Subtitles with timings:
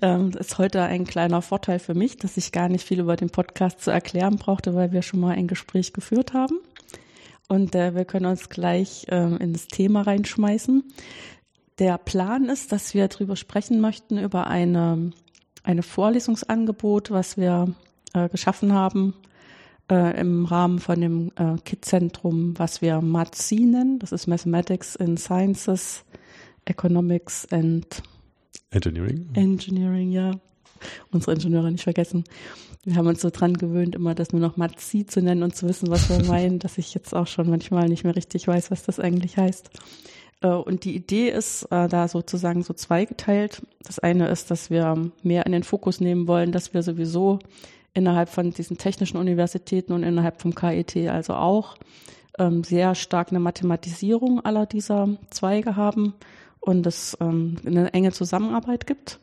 [0.00, 3.30] Ähm, ist heute ein kleiner Vorteil für mich, dass ich gar nicht viel über den
[3.30, 6.58] Podcast zu erklären brauchte, weil wir schon mal ein Gespräch geführt haben.
[7.48, 10.84] Und äh, wir können uns gleich ähm, ins Thema reinschmeißen.
[11.78, 15.12] Der Plan ist, dass wir darüber sprechen möchten, über eine,
[15.62, 17.74] eine Vorlesungsangebot, was wir
[18.14, 19.14] äh, geschaffen haben
[19.90, 23.98] äh, im Rahmen von dem äh, KIT-Zentrum, was wir MATSI nennen.
[23.98, 26.04] Das ist Mathematics in Sciences
[26.64, 28.02] Economics and
[28.70, 29.28] Engineering.
[29.34, 30.32] Engineering, ja.
[31.10, 32.24] Unsere Ingenieure nicht vergessen.
[32.84, 35.68] Wir haben uns so dran gewöhnt, immer das nur noch Matzi zu nennen und zu
[35.68, 38.84] wissen, was wir meinen, dass ich jetzt auch schon manchmal nicht mehr richtig weiß, was
[38.84, 39.70] das eigentlich heißt.
[40.42, 43.62] Äh, und die Idee ist äh, da sozusagen so zweigeteilt.
[43.82, 47.40] Das eine ist, dass wir mehr in den Fokus nehmen wollen, dass wir sowieso
[47.94, 51.76] innerhalb von diesen technischen Universitäten und innerhalb vom KIT also auch
[52.38, 56.14] ähm, sehr stark eine Mathematisierung aller dieser Zweige haben
[56.68, 59.18] und es ähm, eine enge Zusammenarbeit gibt.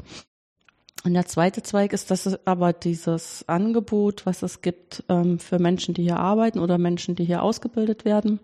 [1.04, 5.60] Und der zweite Zweig ist, dass es aber dieses Angebot, was es gibt ähm, für
[5.60, 8.40] Menschen, die hier arbeiten oder Menschen, die hier ausgebildet werden,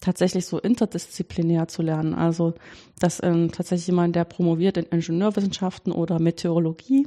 [0.00, 2.14] tatsächlich so interdisziplinär zu lernen.
[2.14, 2.54] Also,
[2.98, 7.06] dass ähm, tatsächlich jemand, der promoviert in Ingenieurwissenschaften oder Meteorologie,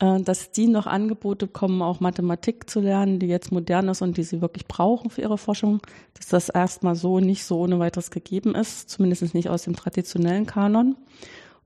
[0.00, 4.22] dass die noch Angebote bekommen, auch Mathematik zu lernen, die jetzt modern ist und die
[4.22, 5.80] sie wirklich brauchen für ihre Forschung,
[6.14, 10.46] dass das erstmal so nicht so ohne weiteres gegeben ist, zumindest nicht aus dem traditionellen
[10.46, 10.96] Kanon.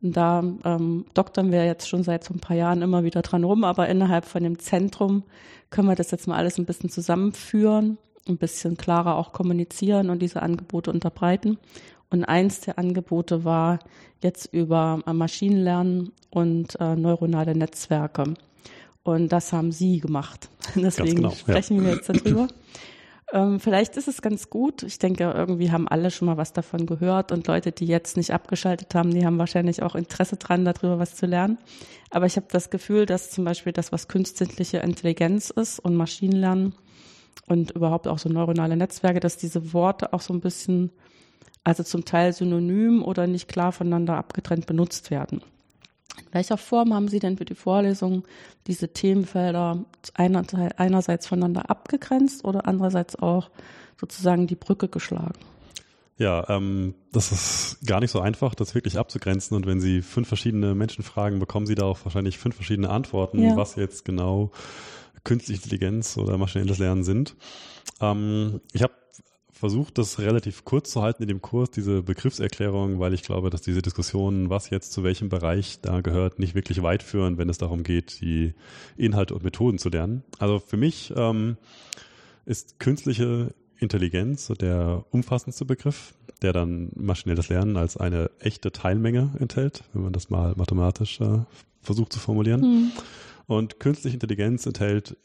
[0.02, 3.44] Und da ähm, doktern wir jetzt schon seit so ein paar Jahren immer wieder dran
[3.44, 5.22] rum, aber innerhalb von dem Zentrum
[5.70, 10.20] können wir das jetzt mal alles ein bisschen zusammenführen, ein bisschen klarer auch kommunizieren und
[10.20, 11.58] diese Angebote unterbreiten.
[12.14, 13.80] Und eins der Angebote war
[14.22, 18.34] jetzt über äh, Maschinenlernen und äh, neuronale Netzwerke.
[19.02, 20.48] Und das haben Sie gemacht.
[20.76, 21.82] Deswegen genau, sprechen ja.
[21.82, 22.46] wir jetzt darüber.
[23.32, 24.84] Ähm, vielleicht ist es ganz gut.
[24.84, 28.32] Ich denke, irgendwie haben alle schon mal was davon gehört und Leute, die jetzt nicht
[28.32, 31.58] abgeschaltet haben, die haben wahrscheinlich auch Interesse dran, darüber was zu lernen.
[32.10, 36.76] Aber ich habe das Gefühl, dass zum Beispiel das, was künstliche Intelligenz ist und Maschinenlernen
[37.48, 40.92] und überhaupt auch so neuronale Netzwerke, dass diese Worte auch so ein bisschen
[41.64, 45.42] also zum Teil synonym oder nicht klar voneinander abgetrennt benutzt werden.
[46.18, 48.24] In welcher Form haben Sie denn für die Vorlesung
[48.66, 53.50] diese Themenfelder einerseits voneinander abgegrenzt oder andererseits auch
[53.98, 55.38] sozusagen die Brücke geschlagen?
[56.16, 59.56] Ja, ähm, das ist gar nicht so einfach, das wirklich abzugrenzen.
[59.56, 63.42] Und wenn Sie fünf verschiedene Menschen fragen, bekommen Sie da auch wahrscheinlich fünf verschiedene Antworten,
[63.42, 63.56] ja.
[63.56, 64.52] was jetzt genau
[65.24, 67.34] künstliche Intelligenz oder maschinelles Lernen sind.
[68.00, 68.92] Ähm, ich habe
[69.64, 73.62] versucht, das relativ kurz zu halten in dem Kurs, diese Begriffserklärung, weil ich glaube, dass
[73.62, 77.56] diese Diskussionen, was jetzt zu welchem Bereich da gehört, nicht wirklich weit führen, wenn es
[77.56, 78.52] darum geht, die
[78.98, 80.22] Inhalte und Methoden zu lernen.
[80.38, 81.56] Also für mich ähm,
[82.44, 89.82] ist künstliche Intelligenz der umfassendste Begriff, der dann maschinelles Lernen als eine echte Teilmenge enthält,
[89.94, 91.38] wenn man das mal mathematisch äh,
[91.80, 92.60] versucht zu formulieren.
[92.60, 92.92] Mhm.
[93.46, 95.16] Und künstliche Intelligenz enthält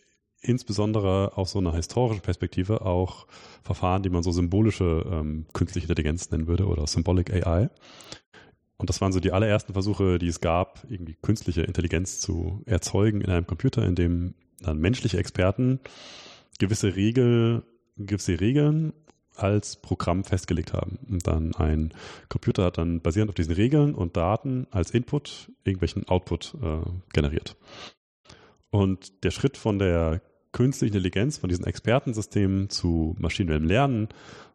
[0.42, 3.28] insbesondere aus so einer historischen Perspektive auch
[3.64, 7.70] Verfahren, die man so symbolische ähm, künstliche Intelligenz nennen würde oder Symbolic AI.
[8.78, 13.20] Und das waren so die allerersten Versuche, die es gab, irgendwie künstliche Intelligenz zu erzeugen
[13.22, 15.80] in einem Computer, in dem dann menschliche Experten
[16.60, 17.64] gewisse Regel,
[17.98, 18.94] gewisse Regeln
[19.36, 21.00] als Programm festgelegt haben.
[21.10, 21.94] Und dann ein
[22.30, 27.56] Computer hat dann basierend auf diesen Regeln und Daten als Input irgendwelchen Output äh, generiert.
[28.72, 30.22] Und der Schritt von der
[30.52, 34.10] künstliche Intelligenz, von diesen Expertensystemen zu maschinellem Lernen,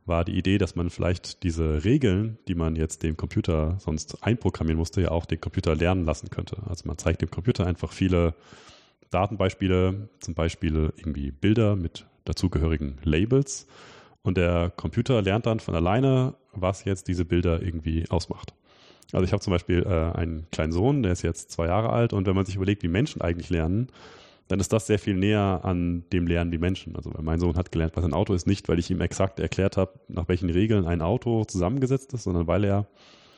[0.07, 4.79] war die Idee, dass man vielleicht diese Regeln, die man jetzt dem Computer sonst einprogrammieren
[4.79, 6.59] musste, ja auch den Computer lernen lassen könnte.
[6.67, 8.35] Also man zeigt dem Computer einfach viele
[9.11, 13.67] Datenbeispiele, zum Beispiel irgendwie Bilder mit dazugehörigen Labels.
[14.23, 18.55] Und der Computer lernt dann von alleine, was jetzt diese Bilder irgendwie ausmacht.
[19.13, 22.13] Also ich habe zum Beispiel äh, einen kleinen Sohn, der ist jetzt zwei Jahre alt
[22.13, 23.89] und wenn man sich überlegt, wie Menschen eigentlich lernen,
[24.49, 26.97] dann ist das sehr viel näher an dem Lernen wie Menschen.
[26.97, 29.77] Also mein Sohn hat gelernt, was ein Auto ist, nicht weil ich ihm exakt erklärt
[29.77, 32.87] habe, nach welchen Regeln ein Auto zusammengesetzt ist, sondern weil er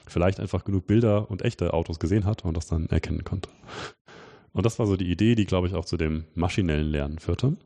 [0.09, 3.51] vielleicht einfach genug Bilder und echte Autos gesehen hat und das dann erkennen konnte.
[4.53, 7.57] Und das war so die Idee, die, glaube ich, auch zu dem maschinellen Lernen führte.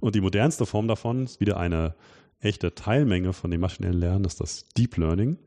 [0.00, 1.94] Und die modernste Form davon ist wieder eine
[2.40, 5.38] echte Teilmenge von dem maschinellen Lernen, ist das Deep Learning.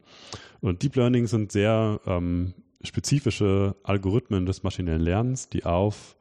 [0.60, 2.54] Und Deep Learning sind sehr ähm,
[2.84, 6.18] spezifische Algorithmen des maschinellen Lernens, die auf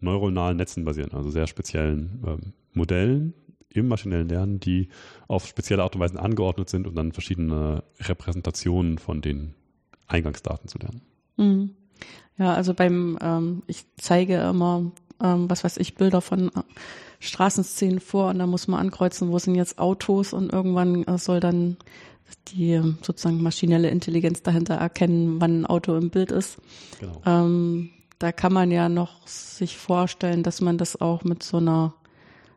[0.00, 3.34] neuronalen Netzen basieren, also sehr speziellen ähm, Modellen
[3.70, 4.88] im maschinellen Lernen, die
[5.28, 9.54] auf spezielle Art und Weise angeordnet sind und dann verschiedene Repräsentationen von den
[10.08, 11.00] Eingangsdaten zu lernen.
[11.36, 11.70] Mhm.
[12.38, 14.90] Ja, also beim, ähm, ich zeige immer,
[15.22, 16.62] ähm, was weiß ich, Bilder von äh,
[17.20, 21.40] Straßenszenen vor und da muss man ankreuzen, wo sind jetzt Autos und irgendwann äh, soll
[21.40, 21.76] dann
[22.48, 26.58] die sozusagen maschinelle Intelligenz dahinter erkennen, wann ein Auto im Bild ist.
[26.98, 27.22] Genau.
[27.26, 31.94] Ähm, da kann man ja noch sich vorstellen, dass man das auch mit so einer,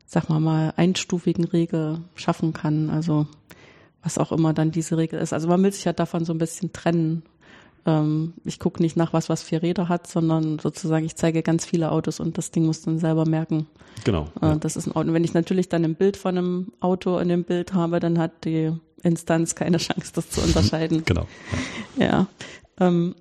[0.05, 2.89] sag mal mal, einstufigen Regel schaffen kann.
[2.89, 3.27] Also
[4.03, 5.33] was auch immer dann diese Regel ist.
[5.33, 7.23] Also man will sich ja davon so ein bisschen trennen.
[7.85, 11.65] Ähm, ich gucke nicht nach was, was vier Räder hat, sondern sozusagen ich zeige ganz
[11.65, 13.67] viele Autos und das Ding muss dann selber merken.
[14.03, 14.29] Genau.
[14.41, 14.55] Äh, ja.
[14.55, 15.13] Das ist ein Auto.
[15.13, 18.45] Wenn ich natürlich dann ein Bild von einem Auto in dem Bild habe, dann hat
[18.45, 18.71] die
[19.03, 21.03] Instanz keine Chance, das zu unterscheiden.
[21.05, 21.27] genau.
[21.97, 22.27] Ja.
[22.79, 23.15] Ähm,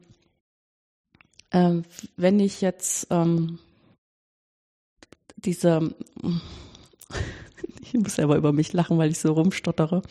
[1.51, 1.83] äh,
[2.17, 3.59] wenn ich jetzt ähm,
[5.37, 5.95] diese
[7.95, 10.03] ich muss selber über mich lachen, weil ich so rumstottere.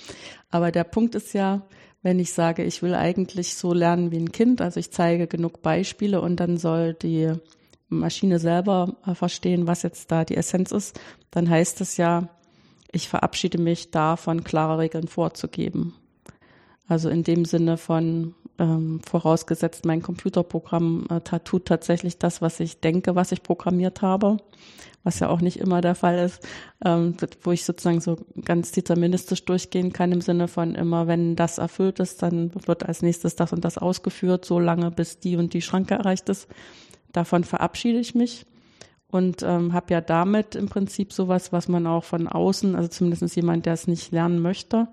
[0.49, 1.63] Aber der Punkt ist ja,
[2.03, 5.61] wenn ich sage, ich will eigentlich so lernen wie ein Kind, also ich zeige genug
[5.61, 7.31] Beispiele und dann soll die
[7.89, 10.99] Maschine selber äh, verstehen, was jetzt da die Essenz ist,
[11.31, 12.29] dann heißt es ja,
[12.91, 15.95] ich verabschiede mich davon, klare Regeln vorzugeben.
[16.87, 22.81] Also in dem Sinne von ähm, vorausgesetzt, mein Computerprogramm äh, tut tatsächlich das, was ich
[22.81, 24.37] denke, was ich programmiert habe,
[25.03, 26.47] was ja auch nicht immer der Fall ist,
[26.83, 31.57] ähm, wo ich sozusagen so ganz deterministisch durchgehen kann im Sinne von immer, wenn das
[31.57, 35.53] erfüllt ist, dann wird als nächstes das und das ausgeführt, so lange bis die und
[35.53, 36.47] die Schranke erreicht ist.
[37.11, 38.45] Davon verabschiede ich mich
[39.07, 43.35] und ähm, habe ja damit im Prinzip sowas, was man auch von außen, also zumindest
[43.35, 44.87] jemand, der es nicht lernen möchte,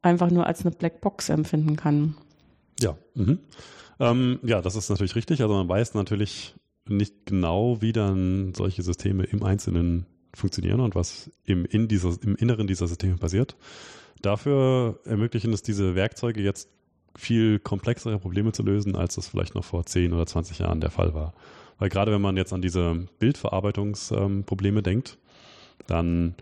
[0.00, 2.16] einfach nur als eine Blackbox empfinden kann.
[2.80, 3.40] Ja, mhm.
[4.00, 5.42] ähm, ja, das ist natürlich richtig.
[5.42, 6.54] Also man weiß natürlich
[6.88, 12.36] nicht genau, wie dann solche Systeme im Einzelnen funktionieren und was im, in dieser, im
[12.36, 13.56] Inneren dieser Systeme passiert.
[14.22, 16.68] Dafür ermöglichen es diese Werkzeuge jetzt
[17.16, 20.90] viel komplexere Probleme zu lösen, als das vielleicht noch vor 10 oder 20 Jahren der
[20.90, 21.34] Fall war.
[21.78, 25.18] Weil gerade wenn man jetzt an diese Bildverarbeitungsprobleme ähm, denkt,
[25.86, 26.34] dann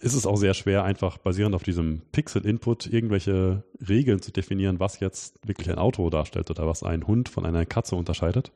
[0.00, 5.00] ist es auch sehr schwer, einfach basierend auf diesem Pixel-Input irgendwelche Regeln zu definieren, was
[5.00, 8.52] jetzt wirklich ein Auto darstellt oder was ein Hund von einer Katze unterscheidet.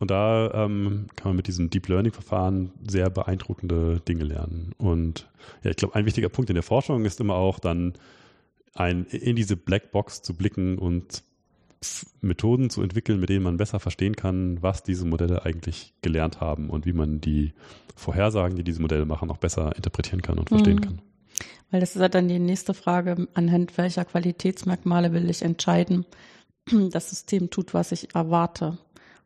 [0.00, 4.72] Und da ähm, kann man mit diesem Deep Learning-Verfahren sehr beeindruckende Dinge lernen.
[4.78, 5.28] Und
[5.64, 7.94] ja, ich glaube, ein wichtiger Punkt in der Forschung ist immer auch dann
[8.74, 11.24] ein, in diese Blackbox zu blicken und
[12.20, 16.70] Methoden zu entwickeln, mit denen man besser verstehen kann, was diese Modelle eigentlich gelernt haben
[16.70, 17.52] und wie man die
[17.94, 20.80] Vorhersagen, die diese Modelle machen, auch besser interpretieren kann und verstehen mhm.
[20.80, 21.02] kann.
[21.70, 26.06] Weil das ist ja dann die nächste Frage, anhand welcher Qualitätsmerkmale will ich entscheiden,
[26.90, 28.78] das System tut, was ich erwarte.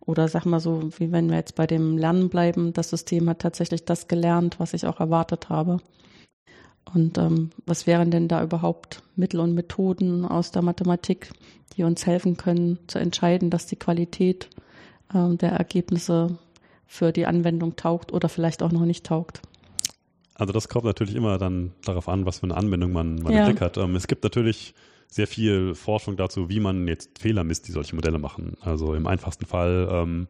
[0.04, 3.38] Oder sag mal so, wie wenn wir jetzt bei dem Lernen bleiben, das System hat
[3.38, 5.78] tatsächlich das gelernt, was ich auch erwartet habe.
[6.93, 11.31] Und ähm, was wären denn da überhaupt Mittel und Methoden aus der Mathematik,
[11.76, 14.50] die uns helfen können zu entscheiden, dass die Qualität
[15.14, 16.38] äh, der Ergebnisse
[16.87, 19.40] für die Anwendung taugt oder vielleicht auch noch nicht taugt?
[20.34, 23.40] Also das kommt natürlich immer dann darauf an, was für eine Anwendung man, man ja.
[23.40, 23.76] im Blick hat.
[23.76, 24.75] Ähm, es gibt natürlich
[25.12, 28.56] sehr viel Forschung dazu, wie man jetzt Fehler misst, die solche Modelle machen.
[28.62, 30.26] Also im einfachsten Fall ähm,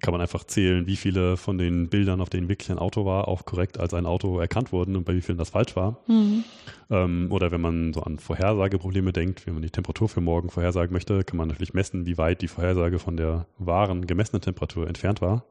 [0.00, 3.28] kann man einfach zählen, wie viele von den Bildern, auf denen wirklich ein Auto war,
[3.28, 6.00] auch korrekt als ein Auto erkannt wurden und bei wie vielen das falsch war.
[6.08, 6.42] Mhm.
[6.90, 10.92] Ähm, oder wenn man so an Vorhersageprobleme denkt, wenn man die Temperatur für morgen vorhersagen
[10.92, 15.20] möchte, kann man natürlich messen, wie weit die Vorhersage von der wahren gemessenen Temperatur entfernt
[15.20, 15.44] war.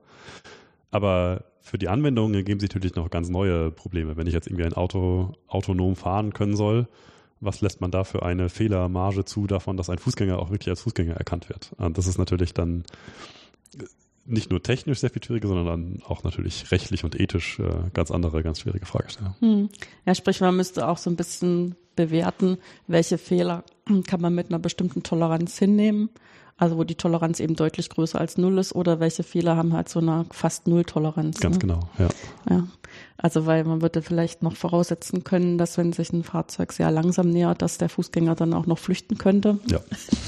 [0.92, 4.18] Aber für die Anwendung ergeben sich natürlich noch ganz neue Probleme.
[4.18, 6.88] Wenn ich jetzt irgendwie ein Auto autonom fahren können soll,
[7.40, 10.82] was lässt man da für eine Fehlermarge zu davon, dass ein Fußgänger auch wirklich als
[10.82, 11.72] Fußgänger erkannt wird?
[11.78, 12.84] Und das ist natürlich dann
[14.26, 18.44] nicht nur technisch sehr viel schwieriger, sondern auch natürlich rechtlich und ethisch äh, ganz andere,
[18.44, 19.36] ganz schwierige Fragestellungen.
[19.40, 19.70] Hm.
[20.06, 23.64] Ja, sprich, man müsste auch so ein bisschen bewerten, welche Fehler
[24.08, 26.10] kann man mit einer bestimmten Toleranz hinnehmen.
[26.60, 29.90] Also wo die Toleranz eben deutlich größer als null ist oder welche Fehler haben halt
[29.90, 31.40] so eine fast Null-Toleranz.
[31.40, 31.60] Ganz ne?
[31.60, 32.08] genau, ja.
[32.50, 32.68] ja.
[33.16, 37.30] Also weil man würde vielleicht noch voraussetzen können, dass wenn sich ein Fahrzeug sehr langsam
[37.30, 39.60] nähert, dass der Fußgänger dann auch noch flüchten könnte.
[39.68, 39.82] Ja.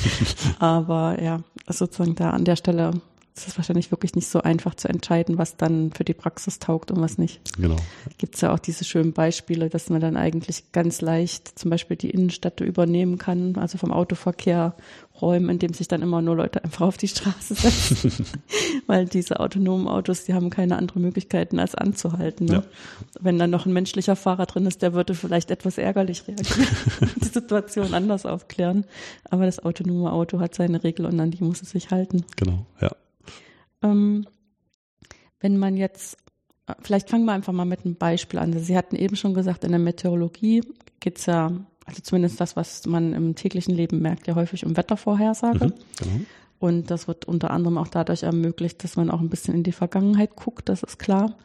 [0.59, 2.91] Aber ja, sozusagen da an der Stelle
[3.39, 6.91] es ist wahrscheinlich wirklich nicht so einfach zu entscheiden, was dann für die Praxis taugt
[6.91, 7.39] und was nicht.
[7.57, 7.77] Genau.
[8.17, 11.97] Gibt es ja auch diese schönen Beispiele, dass man dann eigentlich ganz leicht zum Beispiel
[11.97, 14.75] die Innenstädte übernehmen kann, also vom Autoverkehr
[15.21, 18.25] räumen, indem sich dann immer nur Leute einfach auf die Straße setzen.
[18.87, 22.45] Weil diese autonomen Autos, die haben keine andere Möglichkeiten als anzuhalten.
[22.45, 22.53] Ne?
[22.53, 22.63] Ja.
[23.19, 26.67] Wenn dann noch ein menschlicher Fahrer drin ist, der würde vielleicht etwas ärgerlich reagieren,
[27.21, 28.85] die Situation anders aufklären.
[29.29, 32.25] Aber das autonome Auto hat seine Regel und an die muss es sich halten.
[32.35, 32.91] Genau, ja.
[33.81, 34.25] Ähm,
[35.39, 36.17] wenn man jetzt,
[36.81, 38.57] vielleicht fangen wir einfach mal mit einem Beispiel an.
[38.59, 40.61] Sie hatten eben schon gesagt, in der Meteorologie
[40.99, 41.51] geht es ja
[41.89, 45.67] also zumindest das, was man im täglichen Leben merkt, ja häufig um Wettervorhersage.
[45.67, 46.25] Mhm, genau.
[46.59, 49.71] Und das wird unter anderem auch dadurch ermöglicht, dass man auch ein bisschen in die
[49.71, 51.35] Vergangenheit guckt, das ist klar,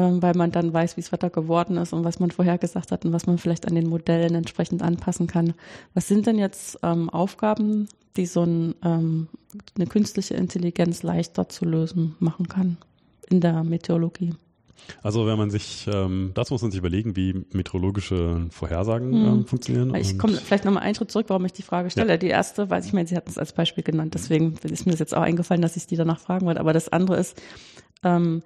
[0.00, 3.12] weil man dann weiß, wie das Wetter geworden ist und was man vorhergesagt hat und
[3.12, 5.54] was man vielleicht an den Modellen entsprechend anpassen kann.
[5.94, 9.28] Was sind denn jetzt ähm, Aufgaben, die so ein, ähm,
[9.76, 12.76] eine künstliche Intelligenz leichter zu lösen machen kann
[13.30, 14.34] in der Meteorologie?
[15.02, 19.26] Also wenn man sich, ähm, dazu muss man sich überlegen, wie meteorologische Vorhersagen hm.
[19.26, 19.94] ähm, funktionieren.
[19.94, 22.10] Ich komme vielleicht nochmal einen Schritt zurück, warum ich die Frage stelle.
[22.10, 22.16] Ja.
[22.16, 25.00] Die erste, weil ich meine, Sie hatten es als Beispiel genannt, deswegen ist mir das
[25.00, 26.60] jetzt auch eingefallen, dass ich die danach fragen wollte.
[26.60, 27.40] Aber das andere ist,
[28.02, 28.42] ähm,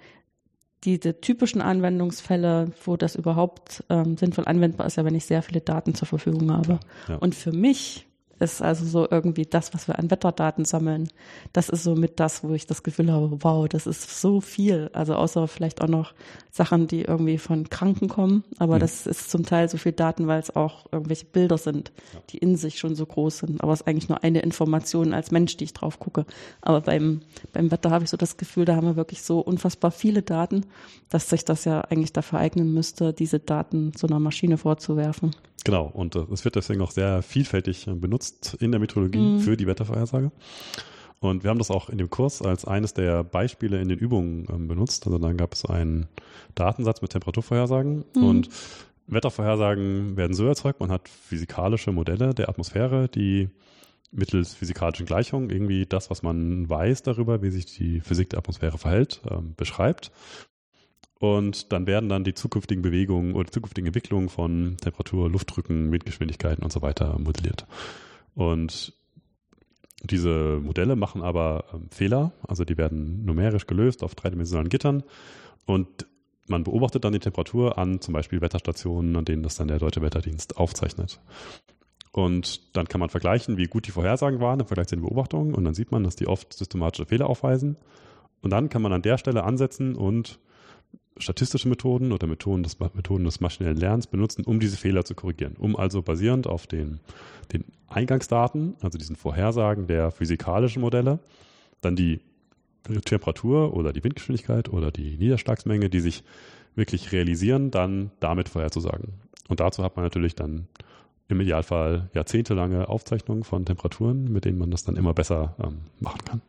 [0.84, 5.60] diese typischen Anwendungsfälle, wo das überhaupt ähm, sinnvoll anwendbar ist, ja, wenn ich sehr viele
[5.60, 6.80] Daten zur Verfügung habe.
[7.08, 7.16] Ja.
[7.16, 8.07] Und für mich
[8.40, 11.08] ist also so irgendwie das, was wir an Wetterdaten sammeln.
[11.52, 14.90] Das ist so mit das, wo ich das Gefühl habe, wow, das ist so viel.
[14.92, 16.14] Also außer vielleicht auch noch
[16.50, 18.44] Sachen, die irgendwie von Kranken kommen.
[18.58, 18.80] Aber mhm.
[18.80, 21.92] das ist zum Teil so viel Daten, weil es auch irgendwelche Bilder sind,
[22.30, 23.62] die in sich schon so groß sind.
[23.62, 26.24] Aber es ist eigentlich nur eine Information als Mensch, die ich drauf gucke.
[26.60, 27.20] Aber beim,
[27.52, 30.66] beim Wetter habe ich so das Gefühl, da haben wir wirklich so unfassbar viele Daten,
[31.08, 35.32] dass sich das ja eigentlich dafür eignen müsste, diese Daten so einer Maschine vorzuwerfen.
[35.64, 39.40] Genau, und äh, es wird deswegen auch sehr vielfältig äh, benutzt in der Meteorologie mhm.
[39.40, 40.30] für die Wettervorhersage.
[41.20, 44.46] Und wir haben das auch in dem Kurs als eines der Beispiele in den Übungen
[44.50, 45.06] ähm, benutzt.
[45.06, 46.06] Also dann gab es einen
[46.54, 48.22] Datensatz mit Temperaturvorhersagen mhm.
[48.22, 48.48] und
[49.08, 53.48] Wettervorhersagen werden so erzeugt, man hat physikalische Modelle der Atmosphäre, die
[54.10, 58.78] mittels physikalischen Gleichungen irgendwie das, was man weiß darüber, wie sich die Physik der Atmosphäre
[58.78, 60.12] verhält, ähm, beschreibt.
[61.18, 66.72] Und dann werden dann die zukünftigen Bewegungen oder zukünftigen Entwicklungen von Temperatur, Luftdrücken, Windgeschwindigkeiten und
[66.72, 67.66] so weiter modelliert.
[68.34, 68.92] Und
[70.04, 75.02] diese Modelle machen aber ähm, Fehler, also die werden numerisch gelöst auf dreidimensionalen Gittern
[75.66, 76.06] und
[76.46, 80.00] man beobachtet dann die Temperatur an zum Beispiel Wetterstationen, an denen das dann der Deutsche
[80.00, 81.20] Wetterdienst aufzeichnet.
[82.12, 85.54] Und dann kann man vergleichen, wie gut die Vorhersagen waren im Vergleich zu den Beobachtungen
[85.54, 87.76] und dann sieht man, dass die oft systematische Fehler aufweisen.
[88.40, 90.38] Und dann kann man an der Stelle ansetzen und
[91.20, 95.56] statistische Methoden oder Methoden des, Methoden des maschinellen Lernens benutzen, um diese Fehler zu korrigieren.
[95.58, 97.00] Um also basierend auf den,
[97.52, 101.18] den Eingangsdaten, also diesen Vorhersagen der physikalischen Modelle,
[101.80, 102.20] dann die
[103.04, 106.24] Temperatur oder die Windgeschwindigkeit oder die Niederschlagsmenge, die sich
[106.74, 109.14] wirklich realisieren, dann damit vorherzusagen.
[109.48, 110.68] Und dazu hat man natürlich dann
[111.28, 116.24] im Idealfall jahrzehntelange Aufzeichnungen von Temperaturen, mit denen man das dann immer besser ähm, machen
[116.24, 116.42] kann.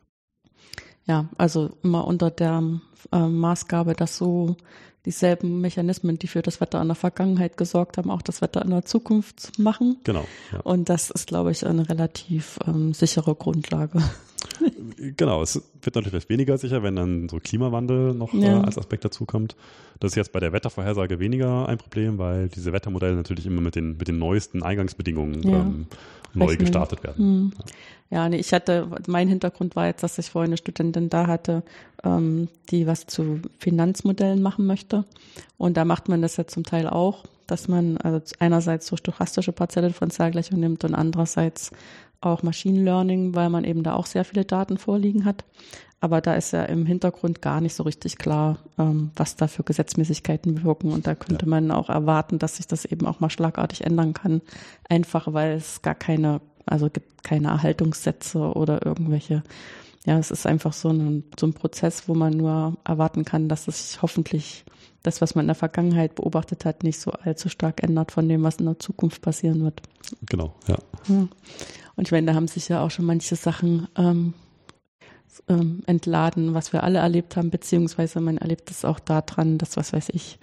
[1.05, 2.63] Ja, also immer unter der
[3.11, 4.55] äh, Maßgabe, dass so
[5.05, 8.69] dieselben Mechanismen, die für das Wetter in der Vergangenheit gesorgt haben, auch das Wetter in
[8.69, 9.97] der Zukunft machen.
[10.03, 10.25] Genau.
[10.51, 10.59] Ja.
[10.61, 14.03] Und das ist, glaube ich, eine relativ ähm, sichere Grundlage.
[15.17, 18.59] Genau, es wird natürlich weniger sicher, wenn dann so Klimawandel noch ja.
[18.59, 19.55] äh, als Aspekt dazukommt.
[19.99, 23.75] Das ist jetzt bei der Wettervorhersage weniger ein Problem, weil diese Wettermodelle natürlich immer mit
[23.75, 25.59] den, mit den neuesten Eingangsbedingungen ja.
[25.59, 25.87] ähm,
[26.33, 27.25] neu gestartet werden.
[27.25, 27.53] Hm.
[28.11, 31.63] Ja, nee, ich hatte, mein Hintergrund war jetzt, dass ich vorhin eine Studentin da hatte,
[32.03, 35.05] ähm, die was zu Finanzmodellen machen möchte.
[35.57, 39.51] Und da macht man das ja zum Teil auch, dass man also einerseits so stochastische
[39.51, 41.71] Parzellendifferenzialgleichung nimmt und andererseits
[42.21, 45.45] auch Machine Learning, weil man eben da auch sehr viele Daten vorliegen hat.
[46.01, 49.63] Aber da ist ja im Hintergrund gar nicht so richtig klar, ähm, was da für
[49.63, 50.91] Gesetzmäßigkeiten wirken.
[50.91, 51.49] Und da könnte ja.
[51.49, 54.41] man auch erwarten, dass sich das eben auch mal schlagartig ändern kann.
[54.87, 59.43] Einfach weil es gar keine, also gibt keine Erhaltungssätze oder irgendwelche.
[60.05, 63.67] Ja, es ist einfach so ein, so ein Prozess, wo man nur erwarten kann, dass
[63.67, 64.63] es hoffentlich
[65.03, 68.43] das, was man in der Vergangenheit beobachtet hat, nicht so allzu stark ändert von dem,
[68.43, 69.81] was in der Zukunft passieren wird.
[70.27, 70.77] Genau, ja.
[71.07, 71.27] ja.
[71.95, 74.33] Und ich meine, da haben sich ja auch schon manche Sachen ähm,
[75.47, 79.93] ähm, entladen, was wir alle erlebt haben, beziehungsweise man erlebt es auch daran, dass, was
[79.93, 80.39] weiß ich,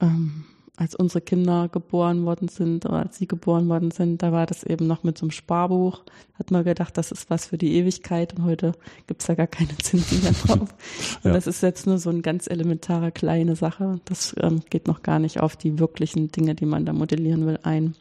[0.00, 0.44] ähm,
[0.80, 4.62] als unsere Kinder geboren worden sind oder als sie geboren worden sind, da war das
[4.62, 6.00] eben noch mit so einem Sparbuch.
[6.38, 8.72] Hat man gedacht, das ist was für die Ewigkeit und heute
[9.06, 10.74] gibt's da gar keine Zinsen mehr drauf.
[11.22, 11.32] Und ja.
[11.34, 14.00] das ist jetzt nur so eine ganz elementare kleine Sache.
[14.06, 17.58] Das ähm, geht noch gar nicht auf die wirklichen Dinge, die man da modellieren will,
[17.62, 17.94] ein.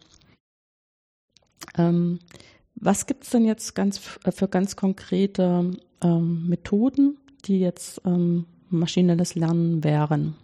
[1.77, 2.19] Ähm,
[2.75, 9.35] was gibt's denn jetzt ganz äh, für ganz konkrete ähm, Methoden, die jetzt ähm, maschinelles
[9.35, 10.35] Lernen wären.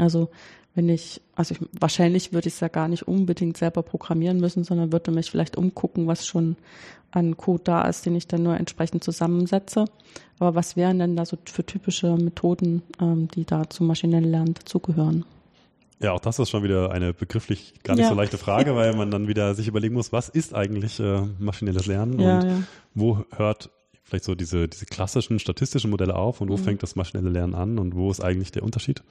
[0.00, 0.30] Also
[0.74, 4.64] wenn ich, also ich, wahrscheinlich würde ich es ja gar nicht unbedingt selber programmieren müssen,
[4.64, 6.56] sondern würde mich vielleicht umgucken, was schon
[7.12, 9.84] an Code da ist, den ich dann nur entsprechend zusammensetze.
[10.38, 14.54] Aber was wären denn da so für typische Methoden, ähm, die da zum maschinellen Lernen
[14.54, 15.24] dazugehören?
[16.00, 18.08] Ja, auch das ist schon wieder eine begrifflich gar nicht ja.
[18.08, 21.86] so leichte Frage, weil man dann wieder sich überlegen muss, was ist eigentlich äh, maschinelles
[21.86, 22.62] Lernen ja, und ja.
[22.94, 23.70] wo hört
[24.02, 26.62] vielleicht so diese, diese klassischen statistischen Modelle auf und wo mhm.
[26.62, 29.02] fängt das maschinelle Lernen an und wo ist eigentlich der Unterschied?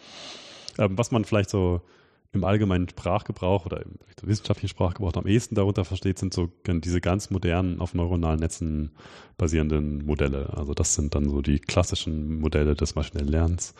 [0.78, 1.82] Ähm, was man vielleicht so
[2.34, 7.30] im allgemeinen Sprachgebrauch oder im wissenschaftlichen Sprachgebrauch am ehesten darunter versteht, sind so diese ganz
[7.30, 8.92] modernen, auf neuronalen Netzen
[9.38, 10.52] basierenden Modelle.
[10.58, 13.76] Also das sind dann so die klassischen Modelle des maschinellen Lernens.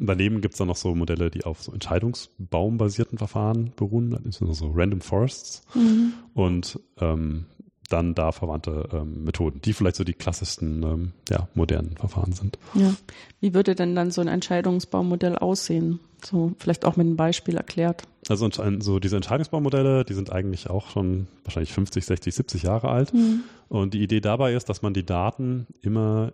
[0.00, 4.54] Daneben gibt es dann noch so Modelle, die auf so Entscheidungsbaumbasierten Verfahren beruhen, das sind
[4.54, 5.62] so Random Forests.
[5.74, 6.12] Mhm.
[6.34, 7.46] Und ähm,
[7.88, 12.58] dann da verwandte ähm, Methoden, die vielleicht so die klassischsten, ähm, ja, modernen Verfahren sind.
[12.74, 12.94] Ja.
[13.40, 16.00] Wie würde denn dann so ein Entscheidungsbaumodell aussehen?
[16.24, 18.02] So vielleicht auch mit einem Beispiel erklärt.
[18.28, 18.48] Also
[18.80, 23.14] so diese Entscheidungsbaumodelle, die sind eigentlich auch schon wahrscheinlich 50, 60, 70 Jahre alt.
[23.14, 23.44] Mhm.
[23.68, 26.32] Und die Idee dabei ist, dass man die Daten immer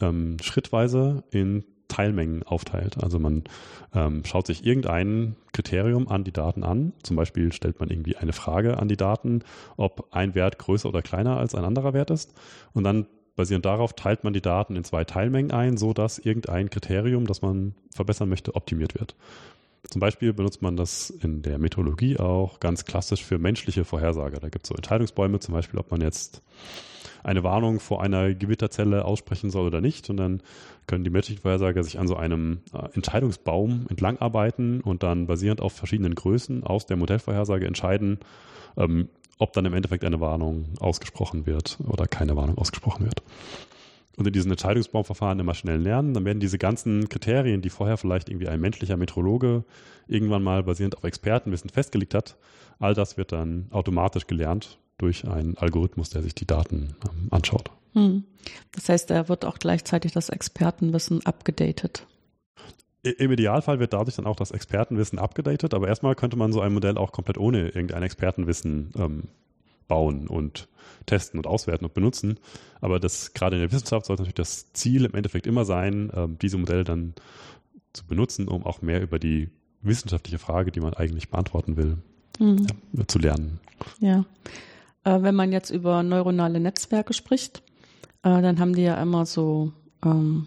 [0.00, 3.02] ähm, schrittweise in Teilmengen aufteilt.
[3.02, 3.44] Also man
[3.94, 6.94] ähm, schaut sich irgendein Kriterium an die Daten an.
[7.02, 9.42] Zum Beispiel stellt man irgendwie eine Frage an die Daten,
[9.76, 12.34] ob ein Wert größer oder kleiner als ein anderer Wert ist.
[12.72, 13.06] Und dann
[13.36, 17.74] basierend darauf teilt man die Daten in zwei Teilmengen ein, sodass irgendein Kriterium, das man
[17.94, 19.14] verbessern möchte, optimiert wird.
[19.90, 24.38] Zum Beispiel benutzt man das in der Meteorologie auch ganz klassisch für menschliche Vorhersage.
[24.40, 26.40] Da gibt es so Entscheidungsbäume, zum Beispiel, ob man jetzt
[27.22, 30.10] eine Warnung vor einer Gewitterzelle aussprechen soll oder nicht.
[30.10, 30.42] Und dann
[30.86, 35.72] können die menschlichen Vorhersager sich an so einem äh, Entscheidungsbaum entlangarbeiten und dann basierend auf
[35.72, 38.18] verschiedenen Größen aus der Modellvorhersage entscheiden,
[38.76, 43.22] ähm, ob dann im Endeffekt eine Warnung ausgesprochen wird oder keine Warnung ausgesprochen wird.
[44.16, 48.28] Und in diesen Entscheidungsbaumverfahren im maschinellen Lernen, dann werden diese ganzen Kriterien, die vorher vielleicht
[48.28, 49.64] irgendwie ein menschlicher Metrologe
[50.06, 52.36] irgendwann mal basierend auf Expertenwissen festgelegt hat,
[52.78, 57.70] all das wird dann automatisch gelernt durch einen Algorithmus, der sich die Daten ähm, anschaut.
[57.94, 58.24] Hm.
[58.72, 62.06] Das heißt, da wird auch gleichzeitig das Expertenwissen abgedatet.
[63.02, 66.72] Im Idealfall wird dadurch dann auch das Expertenwissen abgedatet, aber erstmal könnte man so ein
[66.72, 69.24] Modell auch komplett ohne irgendein Expertenwissen ähm,
[69.88, 70.68] bauen und
[71.04, 72.38] testen und auswerten und benutzen.
[72.80, 76.38] Aber das gerade in der Wissenschaft sollte natürlich das Ziel im Endeffekt immer sein, ähm,
[76.40, 77.14] diese Modelle dann
[77.92, 79.50] zu benutzen, um auch mehr über die
[79.82, 81.98] wissenschaftliche Frage, die man eigentlich beantworten will,
[82.38, 82.68] mhm.
[82.92, 83.58] ja, zu lernen.
[83.98, 84.24] Ja.
[85.04, 87.62] Äh, wenn man jetzt über neuronale Netzwerke spricht,
[88.22, 89.72] äh, dann haben die ja immer so,
[90.04, 90.46] ähm,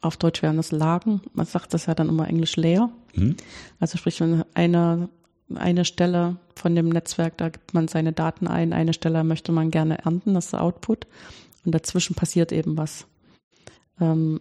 [0.00, 1.20] auf Deutsch wären das Lagen.
[1.34, 2.90] Man sagt das ja dann immer Englisch Layer.
[3.14, 3.36] Mhm.
[3.78, 5.10] Also sprich, wenn eine,
[5.54, 9.70] eine Stelle von dem Netzwerk, da gibt man seine Daten ein, eine Stelle möchte man
[9.70, 11.06] gerne ernten, das ist der Output.
[11.64, 13.06] Und dazwischen passiert eben was.
[14.00, 14.40] Ähm,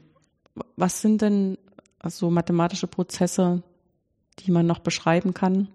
[0.77, 1.57] was sind denn
[2.05, 3.61] so mathematische Prozesse,
[4.39, 5.67] die man noch beschreiben kann,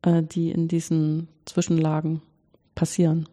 [0.00, 2.22] äh, die in diesen Zwischenlagen
[2.78, 3.28] passieren?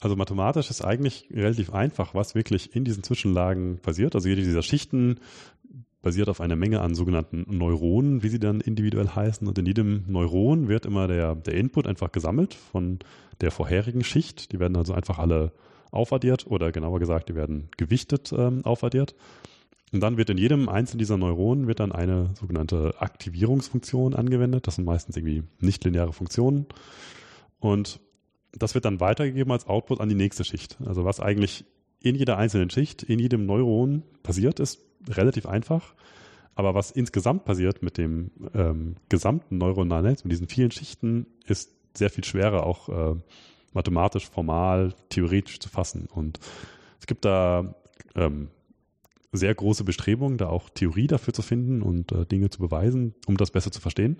[0.00, 4.14] Also mathematisch ist eigentlich relativ einfach, was wirklich in diesen Zwischenlagen passiert.
[4.14, 5.20] Also jede dieser Schichten
[6.02, 9.46] basiert auf einer Menge an sogenannten Neuronen, wie sie dann individuell heißen.
[9.46, 12.98] Und in jedem Neuron wird immer der, der Input einfach gesammelt von
[13.40, 14.52] der vorherigen Schicht.
[14.52, 15.52] Die werden also einfach alle
[15.90, 19.14] aufaddiert oder genauer gesagt, die werden gewichtet ähm, aufaddiert.
[19.92, 24.66] Und dann wird in jedem einzelnen dieser Neuronen wird dann eine sogenannte Aktivierungsfunktion angewendet.
[24.66, 26.66] Das sind meistens irgendwie nichtlineare Funktionen.
[27.58, 28.00] Und
[28.52, 30.78] das wird dann weitergegeben als Output an die nächste Schicht.
[30.84, 31.64] Also was eigentlich
[32.00, 35.94] in jeder einzelnen Schicht, in jedem Neuron passiert, ist relativ einfach.
[36.54, 41.70] Aber was insgesamt passiert mit dem ähm, gesamten neuronalen Netz, mit diesen vielen Schichten, ist
[41.96, 43.20] sehr viel schwerer, auch äh,
[43.72, 46.08] mathematisch, formal, theoretisch zu fassen.
[46.12, 46.40] Und
[47.00, 47.74] es gibt da
[48.16, 48.48] ähm,
[49.32, 53.36] sehr große Bestrebungen, da auch Theorie dafür zu finden und äh, Dinge zu beweisen, um
[53.36, 54.18] das besser zu verstehen.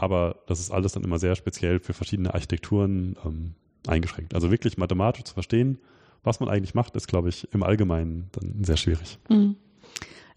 [0.00, 3.54] Aber das ist alles dann immer sehr speziell für verschiedene Architekturen ähm,
[3.86, 4.34] eingeschränkt.
[4.34, 5.78] Also wirklich mathematisch zu verstehen,
[6.22, 9.18] was man eigentlich macht, ist, glaube ich, im Allgemeinen dann sehr schwierig.
[9.28, 9.56] Mhm.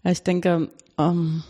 [0.02, 1.42] Ja, ich denke, ähm,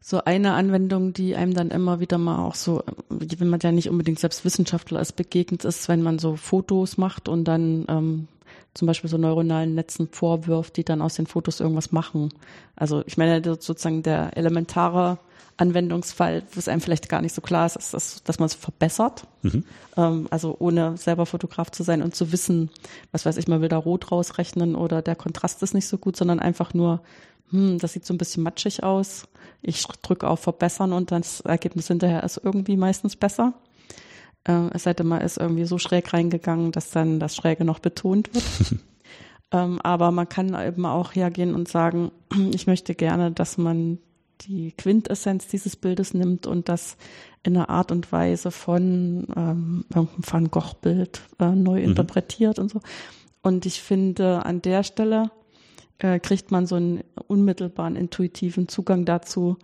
[0.00, 3.90] so eine Anwendung, die einem dann immer wieder mal auch so, wenn man ja nicht
[3.90, 8.28] unbedingt selbst Wissenschaftler ist, begegnet ist, wenn man so Fotos macht und dann ähm,
[8.74, 12.32] zum Beispiel so neuronalen Netzen vorwirft, die dann aus den Fotos irgendwas machen.
[12.76, 15.18] Also ich meine sozusagen der elementare
[15.60, 18.54] Anwendungsfall, wo es einem vielleicht gar nicht so klar ist, ist, dass, dass man es
[18.54, 19.26] verbessert.
[19.42, 19.64] Mhm.
[19.96, 22.70] Ähm, also ohne selber Fotograf zu sein und zu wissen,
[23.12, 26.16] was weiß ich, man will da rot rausrechnen oder der Kontrast ist nicht so gut,
[26.16, 27.02] sondern einfach nur,
[27.50, 29.28] hm, das sieht so ein bisschen matschig aus.
[29.62, 33.52] Ich drücke auf Verbessern und das Ergebnis hinterher ist irgendwie meistens besser.
[34.50, 37.78] Äh, es sei denn, man ist irgendwie so schräg reingegangen, dass dann das Schräge noch
[37.78, 38.44] betont wird.
[39.52, 42.12] Ähm, aber man kann eben auch hergehen und sagen,
[42.54, 43.98] ich möchte gerne, dass man
[44.42, 46.96] die Quintessenz dieses Bildes nimmt und das
[47.42, 51.84] in einer Art und Weise von ähm, irgendeinem Van Gogh-Bild äh, neu mhm.
[51.88, 52.80] interpretiert und so.
[53.42, 55.32] Und ich finde, an der Stelle
[55.98, 59.56] äh, kriegt man so einen unmittelbaren, intuitiven Zugang dazu,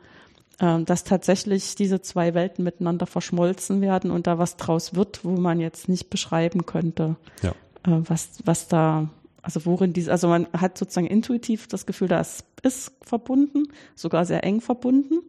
[0.59, 5.61] dass tatsächlich diese zwei Welten miteinander verschmolzen werden und da was draus wird, wo man
[5.61, 7.51] jetzt nicht beschreiben könnte, ja.
[7.85, 9.11] äh, was, was da,
[9.43, 13.65] also worin diese, also man hat sozusagen intuitiv das Gefühl, das ist verbunden,
[13.95, 15.21] sogar sehr eng verbunden,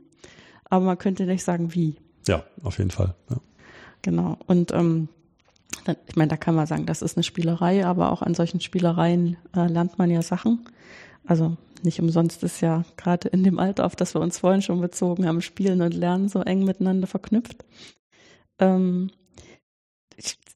[0.70, 1.98] aber man könnte nicht sagen, wie.
[2.28, 3.14] Ja, auf jeden Fall.
[3.30, 3.38] Ja.
[4.02, 4.38] Genau.
[4.48, 5.10] Und ähm,
[6.08, 9.38] ich meine, da kann man sagen, das ist eine Spielerei, aber auch an solchen Spielereien
[9.56, 10.66] äh, lernt man ja Sachen.
[11.28, 14.82] Also nicht umsonst ist ja gerade in dem Alter, auf das wir uns vorhin schon
[14.82, 17.66] bezogen haben, Spielen und Lernen so eng miteinander verknüpft.
[18.60, 19.12] Ähm,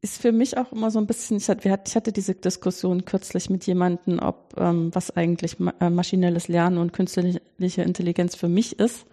[0.02, 4.18] ist für mich auch immer so ein bisschen, ich hatte, diese Diskussion kürzlich mit jemandem,
[4.20, 9.06] ob ähm, was eigentlich äh, maschinelles Lernen und künstliche Intelligenz für mich ist.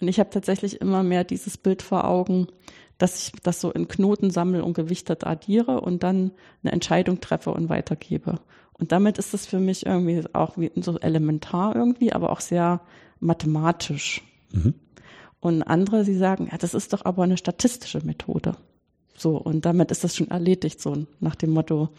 [0.00, 2.48] Und ich habe tatsächlich immer mehr dieses Bild vor Augen,
[2.98, 6.32] dass ich das so in Knoten sammle und gewichtet addiere und dann
[6.64, 8.40] eine Entscheidung treffe und weitergebe.
[8.82, 12.80] Und damit ist es für mich irgendwie auch wie so elementar irgendwie, aber auch sehr
[13.20, 14.24] mathematisch.
[14.50, 14.74] Mhm.
[15.38, 18.56] Und andere, sie sagen, ja, das ist doch aber eine statistische Methode.
[19.16, 21.90] So, und damit ist das schon erledigt, so nach dem Motto,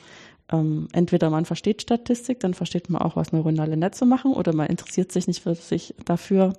[0.51, 4.67] ähm, entweder man versteht Statistik, dann versteht man auch, was neuronale Netze machen, oder man
[4.67, 6.51] interessiert sich nicht für sich dafür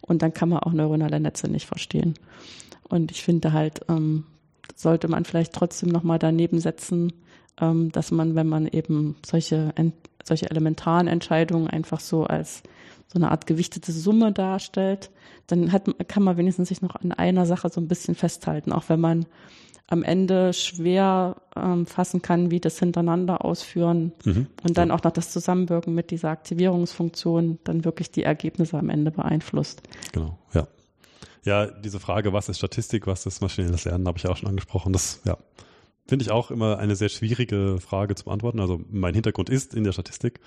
[0.00, 2.14] und dann kann man auch neuronale Netze nicht verstehen.
[2.88, 4.26] Und ich finde halt, ähm,
[4.76, 7.12] sollte man vielleicht trotzdem nochmal daneben setzen,
[7.92, 9.72] dass man, wenn man eben solche,
[10.24, 12.62] solche elementaren Entscheidungen einfach so als
[13.06, 15.10] so eine Art gewichtete Summe darstellt,
[15.46, 18.88] dann hat, kann man wenigstens sich noch an einer Sache so ein bisschen festhalten, auch
[18.88, 19.26] wenn man
[19.88, 24.46] am Ende schwer ähm, fassen kann, wie das hintereinander ausführen mhm.
[24.62, 29.10] und dann auch noch das Zusammenwirken mit dieser Aktivierungsfunktion dann wirklich die Ergebnisse am Ende
[29.10, 29.82] beeinflusst.
[30.12, 30.66] Genau, ja.
[31.44, 34.92] Ja, diese Frage, was ist Statistik, was ist maschinelles Lernen, habe ich auch schon angesprochen.
[34.92, 35.36] Das, ja,
[36.06, 38.60] finde ich auch immer eine sehr schwierige Frage zu beantworten.
[38.60, 40.40] Also mein Hintergrund ist in der Statistik.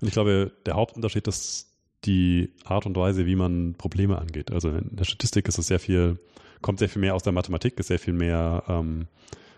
[0.00, 1.72] Und ich glaube, der Hauptunterschied ist
[2.04, 4.50] die Art und Weise, wie man Probleme angeht.
[4.50, 6.18] Also in der Statistik ist es sehr viel,
[6.60, 9.06] kommt sehr viel mehr aus der Mathematik, ist sehr viel mehr ähm,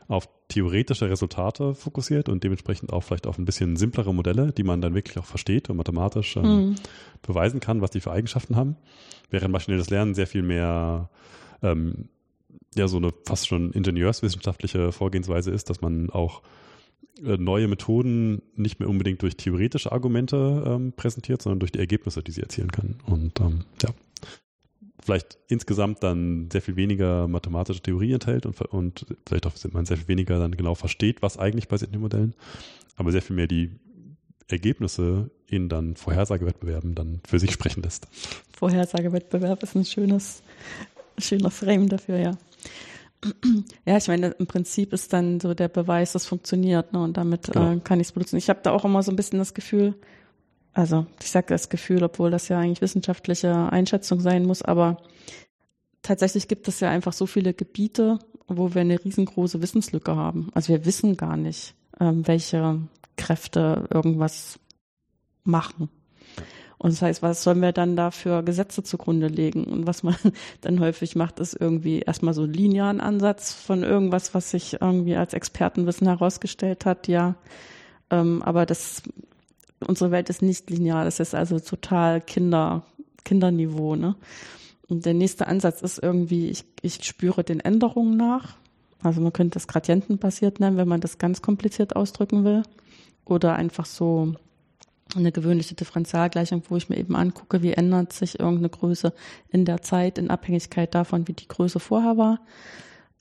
[0.09, 4.81] auf theoretische Resultate fokussiert und dementsprechend auch vielleicht auf ein bisschen simplere Modelle, die man
[4.81, 6.75] dann wirklich auch versteht und mathematisch ähm, mhm.
[7.23, 8.77] beweisen kann, was die für Eigenschaften haben.
[9.31, 11.11] Während maschinelles Lernen sehr viel mehr
[11.63, 12.09] ähm,
[12.75, 16.43] ja so eine fast schon ingenieurswissenschaftliche Vorgehensweise ist, dass man auch
[17.25, 22.23] äh, neue Methoden nicht mehr unbedingt durch theoretische Argumente ähm, präsentiert, sondern durch die Ergebnisse,
[22.23, 22.97] die sie erzielen kann.
[23.07, 23.91] Und ähm, ja,
[25.03, 29.97] vielleicht insgesamt dann sehr viel weniger mathematische Theorie enthält und, und vielleicht auch man sehr
[29.97, 32.35] viel weniger dann genau versteht, was eigentlich passiert in den Modellen,
[32.97, 33.71] aber sehr viel mehr die
[34.49, 38.07] Ergebnisse in dann Vorhersagewettbewerben dann für sich sprechen lässt.
[38.57, 40.43] Vorhersagewettbewerb ist ein schönes,
[41.19, 42.33] schöner Frame dafür, ja.
[43.87, 47.03] Ja, ich meine, im Prinzip ist dann so der Beweis, das funktioniert, ne?
[47.03, 47.73] Und damit genau.
[47.73, 48.37] äh, kann ich es benutzen.
[48.37, 49.95] Ich habe da auch immer so ein bisschen das Gefühl,
[50.73, 54.99] also ich sage das Gefühl, obwohl das ja eigentlich wissenschaftliche Einschätzung sein muss, aber
[56.03, 60.51] tatsächlich gibt es ja einfach so viele Gebiete, wo wir eine riesengroße Wissenslücke haben.
[60.55, 62.81] Also wir wissen gar nicht, ähm, welche
[63.17, 64.59] Kräfte irgendwas
[65.45, 65.89] machen.
[66.79, 69.65] Und das heißt, was sollen wir dann da für Gesetze zugrunde legen?
[69.65, 70.17] Und was man
[70.61, 75.17] dann häufig macht, ist irgendwie erstmal so einen linearen Ansatz von irgendwas, was sich irgendwie
[75.17, 77.37] als Expertenwissen herausgestellt hat, ja.
[78.11, 79.03] Ähm, aber das
[79.87, 82.83] unsere Welt ist nicht linear, das ist also total Kinder,
[83.25, 84.17] Kinderniveau, ne?
[84.89, 88.57] Und der nächste Ansatz ist irgendwie, ich, ich spüre den Änderungen nach.
[89.03, 92.63] Also man könnte das gradientenbasiert nennen, wenn man das ganz kompliziert ausdrücken will.
[93.25, 94.35] Oder einfach so
[95.17, 99.13] eine gewöhnliche Differentialgleichung, wo ich mir eben angucke, wie ändert sich irgendeine Größe
[99.49, 102.41] in der Zeit in Abhängigkeit davon, wie die Größe vorher war.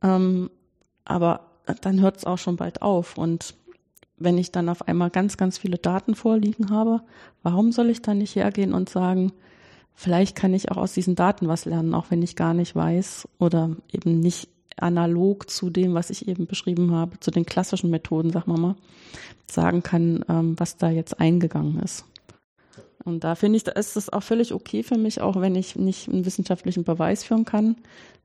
[0.02, 0.50] Ähm,
[1.04, 3.18] aber dann hört es auch schon bald auf.
[3.18, 3.56] Und
[4.18, 7.02] wenn ich dann auf einmal ganz, ganz viele Daten vorliegen habe,
[7.44, 9.34] warum soll ich dann nicht hergehen und sagen,
[9.94, 13.28] vielleicht kann ich auch aus diesen Daten was lernen, auch wenn ich gar nicht weiß
[13.40, 18.32] oder eben nicht analog zu dem, was ich eben beschrieben habe, zu den klassischen Methoden,
[18.32, 18.76] sag mal mal,
[19.50, 22.06] sagen kann, ähm, was da jetzt eingegangen ist.
[23.06, 25.76] Und da finde ich, da ist es auch völlig okay für mich, auch wenn ich
[25.76, 27.76] nicht einen wissenschaftlichen Beweis führen kann,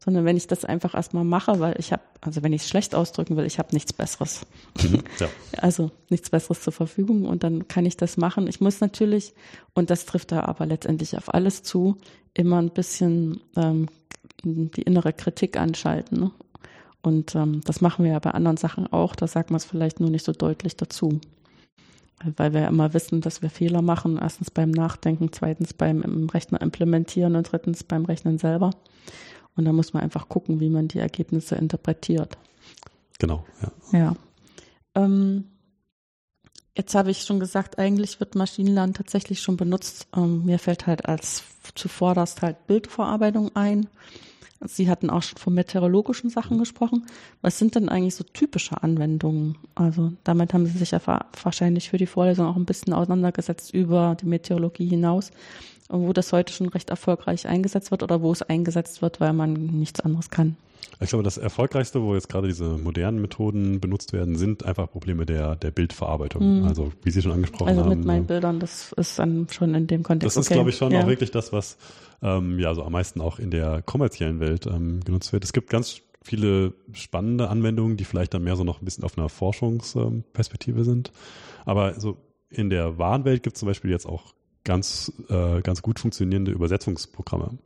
[0.03, 2.95] sondern wenn ich das einfach erstmal mache, weil ich habe, also wenn ich es schlecht
[2.95, 4.47] ausdrücken will, ich habe nichts Besseres.
[4.83, 5.29] Mhm, ja.
[5.59, 8.47] Also nichts Besseres zur Verfügung und dann kann ich das machen.
[8.47, 9.35] Ich muss natürlich,
[9.75, 11.99] und das trifft da aber letztendlich auf alles zu,
[12.33, 13.89] immer ein bisschen ähm,
[14.45, 16.21] die innere Kritik anschalten.
[16.21, 16.31] Ne?
[17.03, 20.01] Und ähm, das machen wir ja bei anderen Sachen auch, da sagt man es vielleicht
[20.01, 21.21] nur nicht so deutlich dazu.
[22.37, 24.19] weil wir immer wissen, dass wir Fehler machen.
[24.21, 28.71] Erstens beim Nachdenken, zweitens beim Rechner implementieren und drittens beim Rechnen selber.
[29.57, 32.37] Und da muss man einfach gucken, wie man die Ergebnisse interpretiert.
[33.19, 33.99] Genau, ja.
[33.99, 34.17] Ja.
[34.95, 35.45] Ähm,
[36.77, 40.09] jetzt habe ich schon gesagt, eigentlich wird Maschinenlernen tatsächlich schon benutzt.
[40.17, 43.89] Ähm, mir fällt halt als zuvorderst halt Bildverarbeitung ein.
[44.63, 47.07] Sie hatten auch schon von meteorologischen Sachen gesprochen.
[47.41, 49.57] Was sind denn eigentlich so typische Anwendungen?
[49.75, 51.01] Also damit haben Sie sich ja
[51.43, 55.31] wahrscheinlich für die Vorlesung auch ein bisschen auseinandergesetzt über die Meteorologie hinaus,
[55.91, 59.53] wo das heute schon recht erfolgreich eingesetzt wird oder wo es eingesetzt wird, weil man
[59.53, 60.57] nichts anderes kann.
[61.03, 65.25] Ich glaube, das Erfolgreichste, wo jetzt gerade diese modernen Methoden benutzt werden, sind einfach Probleme
[65.25, 66.61] der, der Bildverarbeitung.
[66.61, 66.67] Mhm.
[66.67, 67.89] Also, wie Sie schon angesprochen also haben.
[67.89, 70.37] Also mit meinen Bildern, das ist dann schon in dem Kontext.
[70.37, 70.55] Das ist, okay.
[70.55, 71.03] glaube ich, schon ja.
[71.03, 71.79] auch wirklich das, was
[72.23, 75.45] ähm, ja so am meisten auch in der kommerziellen Welt ähm, genutzt wird.
[75.45, 79.17] Es gibt ganz viele spannende Anwendungen, die vielleicht dann mehr so noch ein bisschen auf
[79.17, 81.13] einer Forschungsperspektive sind.
[81.65, 82.19] Aber so
[82.51, 84.35] in der Warenwelt gibt es zum Beispiel jetzt auch
[84.71, 87.59] ganz, äh, ganz gut funktionierende Übersetzungsprogramme.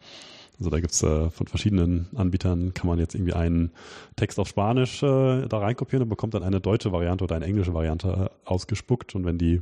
[0.58, 3.72] Also da gibt's äh, von verschiedenen Anbietern, kann man jetzt irgendwie einen
[4.16, 7.74] Text auf Spanisch äh, da reinkopieren und bekommt dann eine deutsche Variante oder eine englische
[7.74, 9.14] Variante ausgespuckt.
[9.14, 9.60] Und wenn die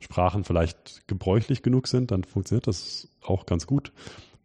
[0.00, 3.90] Sprachen vielleicht gebräuchlich genug sind, dann funktioniert das auch ganz gut.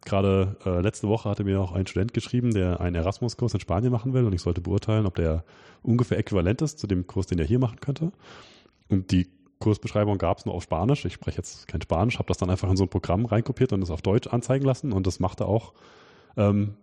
[0.06, 3.92] Gerade äh, letzte Woche hatte mir auch ein Student geschrieben, der einen Erasmus-Kurs in Spanien
[3.92, 5.44] machen will und ich sollte beurteilen, ob der
[5.84, 8.14] ungefähr äquivalent ist zu dem Kurs, den er hier machen könnte.
[8.88, 9.28] Und die
[9.60, 11.06] Kursbeschreibung gab es nur auf Spanisch.
[11.06, 13.82] Ich spreche jetzt kein Spanisch, habe das dann einfach in so ein Programm reinkopiert und
[13.82, 15.74] es auf Deutsch anzeigen lassen und das machte auch
[16.36, 16.76] ähm,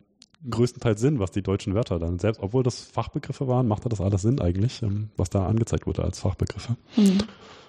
[0.49, 4.23] größtenteils Sinn, was die deutschen Wörter dann selbst, obwohl das Fachbegriffe waren, machte das alles
[4.23, 6.77] Sinn eigentlich, ähm, was da angezeigt wurde als Fachbegriffe.
[6.97, 7.19] Mhm.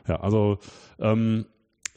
[0.08, 0.60] Ja, also
[1.00, 1.46] ähm,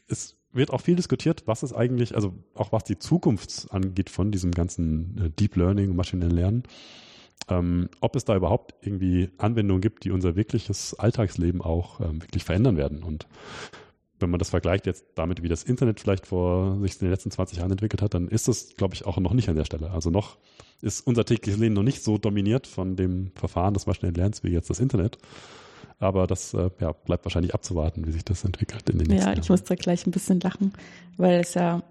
[0.07, 4.31] es wird auch viel diskutiert, was es eigentlich, also auch was die Zukunft angeht von
[4.31, 6.63] diesem ganzen äh, Deep Learning und maschinellen Lernen
[7.49, 12.45] ähm, ob es da überhaupt irgendwie Anwendungen gibt, die unser wirkliches Alltagsleben auch ähm, wirklich
[12.45, 13.03] verändern werden.
[13.03, 13.27] Und
[14.21, 17.31] wenn man das vergleicht jetzt damit, wie das Internet vielleicht vor sich in den letzten
[17.31, 19.91] 20 Jahren entwickelt hat, dann ist das, glaube ich, auch noch nicht an der Stelle.
[19.91, 20.37] Also noch
[20.81, 24.51] ist unser tägliches Leben noch nicht so dominiert von dem Verfahren des maschinellen Lernens wie
[24.51, 25.19] jetzt das Internet.
[26.01, 29.39] Aber das äh, ja, bleibt wahrscheinlich abzuwarten, wie sich das entwickelt in den nächsten Ja,
[29.39, 30.73] ich muss da gleich ein bisschen lachen,
[31.17, 31.83] weil es ja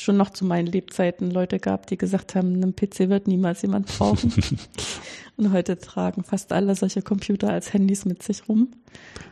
[0.00, 3.86] schon noch zu meinen Lebzeiten Leute gab, die gesagt haben, einen PC wird niemals jemand
[3.86, 4.32] brauchen.
[5.36, 8.68] und heute tragen fast alle solche Computer als Handys mit sich rum.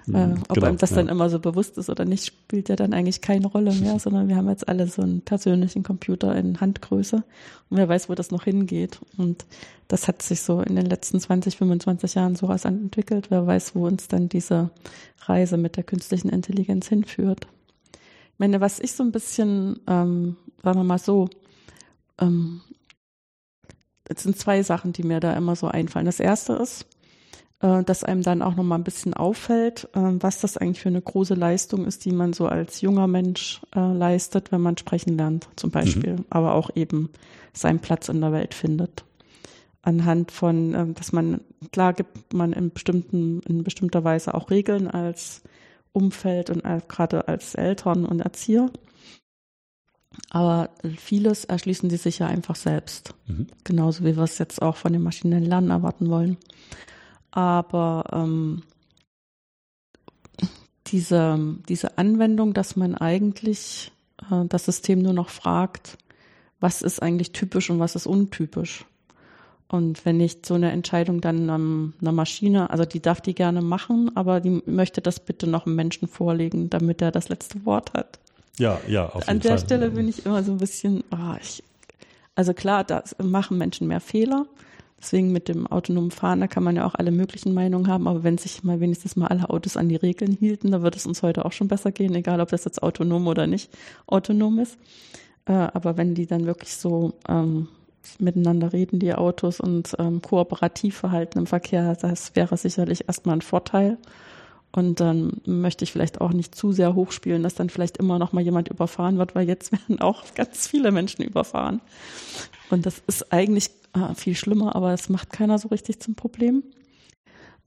[0.07, 0.97] Mhm, äh, ob genau, einem das ja.
[0.97, 4.29] dann immer so bewusst ist oder nicht, spielt ja dann eigentlich keine Rolle mehr, sondern
[4.29, 8.31] wir haben jetzt alle so einen persönlichen Computer in Handgröße und wer weiß, wo das
[8.31, 9.01] noch hingeht.
[9.17, 9.45] Und
[9.89, 13.31] das hat sich so in den letzten 20, 25 Jahren sowas entwickelt.
[13.31, 14.71] Wer weiß, wo uns dann diese
[15.23, 17.47] Reise mit der künstlichen Intelligenz hinführt
[18.41, 21.29] meine, was ich so ein bisschen, ähm, sagen wir mal so,
[22.21, 22.61] ähm,
[24.05, 26.07] es sind zwei Sachen, die mir da immer so einfallen.
[26.07, 26.87] Das erste ist,
[27.61, 31.03] äh, dass einem dann auch nochmal ein bisschen auffällt, äh, was das eigentlich für eine
[31.03, 35.49] große Leistung ist, die man so als junger Mensch äh, leistet, wenn man sprechen lernt,
[35.57, 36.25] zum Beispiel, mhm.
[36.31, 37.11] aber auch eben
[37.53, 39.05] seinen Platz in der Welt findet.
[39.83, 44.89] Anhand von, äh, dass man, klar gibt man in bestimmten, in bestimmter Weise auch Regeln
[44.89, 45.43] als
[45.93, 48.71] Umfeld und gerade als Eltern und Erzieher.
[50.31, 53.15] Aber vieles erschließen die sich ja einfach selbst.
[53.27, 53.47] Mhm.
[53.65, 56.37] Genauso wie wir es jetzt auch von dem maschinellen Lernen erwarten wollen.
[57.31, 58.63] Aber ähm,
[60.87, 63.93] diese, diese Anwendung, dass man eigentlich
[64.31, 65.97] äh, das System nur noch fragt,
[66.59, 68.85] was ist eigentlich typisch und was ist untypisch.
[69.69, 73.63] Und wenn ich so eine Entscheidung dann ähm, einer Maschine, also die darf die gerne
[73.63, 77.95] machen, aber die möchte das bitte noch einem Menschen vorlegen, damit er das letzte Wort
[77.95, 78.19] hat.
[78.61, 79.61] Ja, ja, auf jeden An der Fall.
[79.61, 81.63] Stelle bin ich immer so ein bisschen, oh, ich,
[82.35, 84.47] also klar, da machen Menschen mehr Fehler.
[85.01, 88.23] Deswegen mit dem autonomen Fahren, da kann man ja auch alle möglichen Meinungen haben, aber
[88.23, 91.23] wenn sich mal wenigstens mal alle Autos an die Regeln hielten, dann würde es uns
[91.23, 93.71] heute auch schon besser gehen, egal ob das jetzt autonom oder nicht
[94.07, 94.77] autonom ist.
[95.47, 97.69] Äh, aber wenn die dann wirklich so ähm,
[98.19, 103.43] miteinander reden, die Autos und ähm, kooperativ verhalten im Verkehr, das wäre sicherlich erstmal ein
[103.43, 103.97] Vorteil.
[104.73, 108.33] Und dann möchte ich vielleicht auch nicht zu sehr hochspielen, dass dann vielleicht immer noch
[108.33, 111.81] mal jemand überfahren wird, weil jetzt werden auch ganz viele Menschen überfahren.
[112.71, 116.63] Und das ist eigentlich äh, viel schlimmer, aber es macht keiner so richtig zum Problem.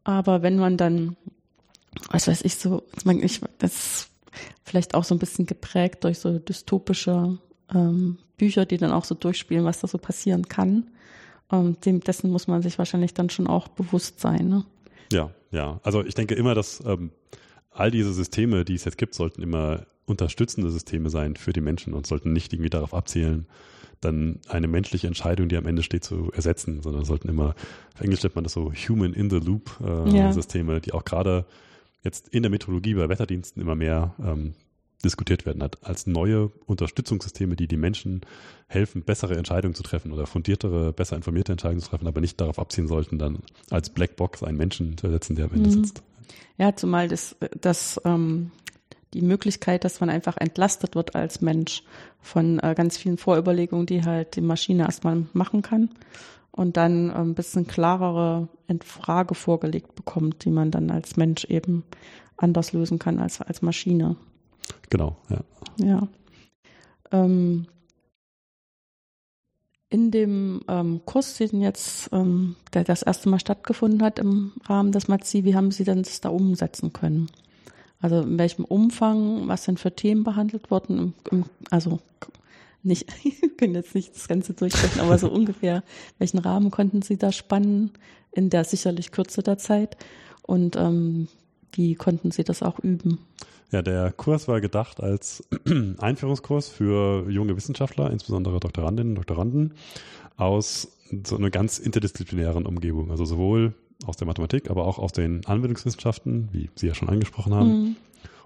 [0.06, 1.18] Aber wenn man dann,
[2.10, 4.10] was weiß ich, so, ich, das ist
[4.64, 7.38] vielleicht auch so ein bisschen geprägt durch so dystopische
[7.74, 10.90] ähm, Bücher, die dann auch so durchspielen, was da so passieren kann.
[11.52, 14.48] Ähm, dem, dessen muss man sich wahrscheinlich dann schon auch bewusst sein.
[14.48, 14.66] Ne?
[15.12, 15.80] Ja, ja.
[15.84, 17.12] Also ich denke immer, dass ähm,
[17.72, 21.94] all diese Systeme, die es jetzt gibt, sollten immer unterstützende Systeme sein für die Menschen
[21.94, 23.48] und sollten nicht irgendwie darauf abzielen,
[24.02, 27.56] dann eine menschliche Entscheidung, die am Ende steht, zu ersetzen, sondern sollten immer,
[27.94, 30.34] auf Englisch nennt man das so Human in the Loop äh, ja.
[30.34, 31.46] Systeme, die auch gerade
[32.04, 34.56] jetzt in der Meteorologie bei Wetterdiensten immer mehr ähm,
[35.04, 38.22] diskutiert werden hat, als neue Unterstützungssysteme, die die Menschen
[38.68, 42.60] helfen, bessere Entscheidungen zu treffen oder fundiertere, besser informierte Entscheidungen zu treffen, aber nicht darauf
[42.60, 43.40] abziehen sollten, dann
[43.70, 45.74] als Blackbox einen Menschen zu ersetzen, der am Ende mhm.
[45.74, 46.04] sitzt.
[46.58, 48.52] Ja, zumal das, das ähm,
[49.14, 51.84] die Möglichkeit, dass man einfach entlastet wird als Mensch
[52.22, 55.90] von äh, ganz vielen Vorüberlegungen, die halt die Maschine erstmal machen kann
[56.52, 58.48] und dann äh, ein bisschen klarere
[58.84, 61.84] Frage vorgelegt bekommt, die man dann als Mensch eben
[62.38, 64.16] anders lösen kann als als Maschine.
[64.94, 65.40] Genau, ja.
[65.84, 66.08] Ja.
[67.12, 67.66] Ähm,
[69.90, 74.92] in dem ähm, Kurs, den jetzt, ähm, der das erste Mal stattgefunden hat im Rahmen
[74.92, 77.32] des MAZI, wie haben Sie denn das da umsetzen können?
[78.02, 81.00] Also in welchem Umfang, was denn für Themen behandelt wurden?
[81.00, 82.00] Im, im, also
[82.84, 85.82] nicht, ich kann jetzt nicht das Ganze durchsprechen, aber so ungefähr,
[86.20, 87.94] welchen Rahmen konnten Sie da spannen
[88.32, 89.98] in der sicherlich Kürze der Zeit?
[90.44, 91.30] Und ähm,
[91.72, 93.18] wie konnten Sie das auch üben?
[93.74, 95.44] Ja, der Kurs war gedacht als
[95.98, 99.74] Einführungskurs für junge Wissenschaftler, insbesondere Doktorandinnen und Doktoranden,
[100.38, 103.10] aus so einer ganz interdisziplinären Umgebung.
[103.10, 103.74] Also sowohl
[104.06, 107.96] aus der Mathematik, aber auch aus den Anwendungswissenschaften, wie Sie ja schon angesprochen haben, mhm.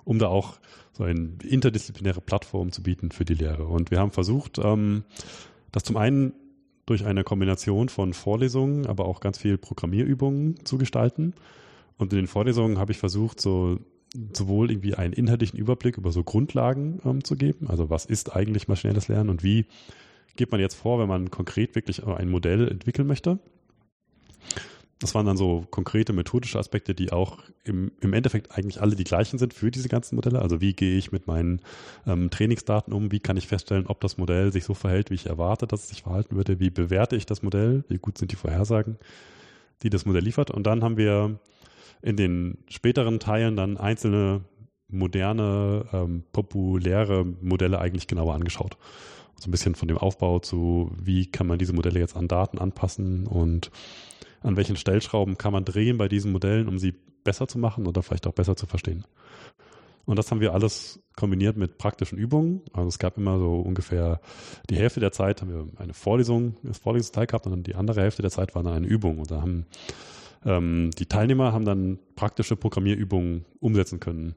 [0.06, 0.60] um da auch
[0.94, 3.66] so eine interdisziplinäre Plattform zu bieten für die Lehre.
[3.66, 5.04] Und wir haben versucht, ähm,
[5.74, 6.32] das zum einen
[6.86, 11.34] durch eine Kombination von Vorlesungen, aber auch ganz viel Programmierübungen zu gestalten.
[11.98, 13.78] Und in den Vorlesungen habe ich versucht, so
[14.34, 18.68] sowohl irgendwie einen inhaltlichen Überblick über so Grundlagen ähm, zu geben, also was ist eigentlich
[18.68, 19.66] maschinelles Lernen und wie
[20.36, 23.40] geht man jetzt vor, wenn man konkret wirklich ein Modell entwickeln möchte.
[25.00, 29.04] Das waren dann so konkrete methodische Aspekte, die auch im, im Endeffekt eigentlich alle die
[29.04, 30.42] gleichen sind für diese ganzen Modelle.
[30.42, 31.62] Also wie gehe ich mit meinen
[32.08, 33.12] ähm, Trainingsdaten um?
[33.12, 35.90] Wie kann ich feststellen, ob das Modell sich so verhält, wie ich erwarte, dass es
[35.90, 36.60] sich verhalten würde?
[36.60, 37.84] Wie bewerte ich das Modell?
[37.90, 38.98] Wie gut sind die Vorhersagen,
[39.84, 40.50] die das Modell liefert?
[40.50, 41.40] Und dann haben wir
[42.02, 44.42] in den späteren Teilen dann einzelne
[44.90, 48.78] moderne, ähm, populäre Modelle eigentlich genauer angeschaut.
[49.40, 52.58] So ein bisschen von dem Aufbau zu, wie kann man diese Modelle jetzt an Daten
[52.58, 53.72] anpassen und
[54.42, 58.02] an welchen Stellschrauben kann man drehen bei diesen Modellen, um sie besser zu machen oder
[58.02, 59.06] vielleicht auch besser zu verstehen.
[60.06, 62.62] Und das haben wir alles kombiniert mit praktischen Übungen.
[62.72, 64.22] Also es gab immer so ungefähr
[64.70, 68.02] die Hälfte der Zeit haben wir eine Vorlesung, das Vorlesungsteil gehabt und dann die andere
[68.02, 69.20] Hälfte der Zeit war dann eine Übung.
[69.20, 69.66] Und da haben
[70.46, 74.36] ähm, die Teilnehmer haben dann praktische Programmierübungen umsetzen können.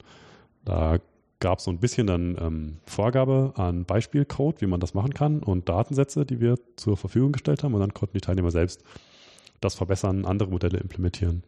[0.64, 0.98] Da
[1.40, 5.42] gab es so ein bisschen dann ähm, Vorgabe an Beispielcode, wie man das machen kann
[5.42, 8.84] und Datensätze, die wir zur Verfügung gestellt haben und dann konnten die Teilnehmer selbst
[9.60, 11.42] das verbessern, andere Modelle implementieren.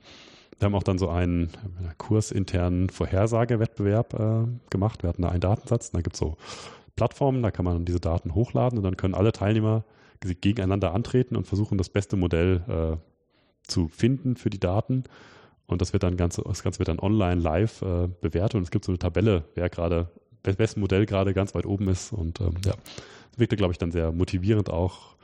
[0.59, 1.51] Wir haben auch dann so einen
[1.99, 5.03] kursinternen Vorhersagewettbewerb äh, gemacht.
[5.03, 6.37] Wir hatten da einen Datensatz, da gibt es so
[6.97, 9.85] Plattformen, da kann man diese Daten hochladen und dann können alle Teilnehmer
[10.21, 13.12] gegeneinander antreten und versuchen, das beste Modell äh,
[13.67, 15.05] zu finden für die Daten.
[15.67, 18.71] Und das wird dann ganz, das Ganze wird dann online live äh, bewertet und es
[18.71, 20.11] gibt so eine Tabelle, wer gerade,
[20.43, 22.13] wessen Modell gerade ganz weit oben ist.
[22.13, 22.75] Und ähm, ja,
[23.31, 25.15] das wirkte, glaube ich, dann sehr motivierend auch.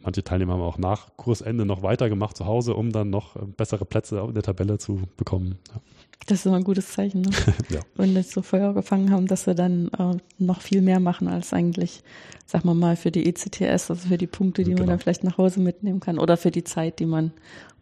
[0.00, 3.84] Manche Teilnehmer haben auch nach Kursende noch weitergemacht zu Hause, um dann noch äh, bessere
[3.84, 5.58] Plätze in der Tabelle zu bekommen.
[5.72, 5.80] Ja.
[6.26, 7.30] Das ist immer ein gutes Zeichen, ne?
[7.70, 7.80] ja.
[7.94, 11.52] Wenn jetzt so Feuer gefangen haben, dass sie dann äh, noch viel mehr machen als
[11.52, 12.02] eigentlich,
[12.46, 14.82] sag mal mal, für die ECTS, also für die Punkte, die genau.
[14.82, 17.32] man dann vielleicht nach Hause mitnehmen kann oder für die Zeit, die man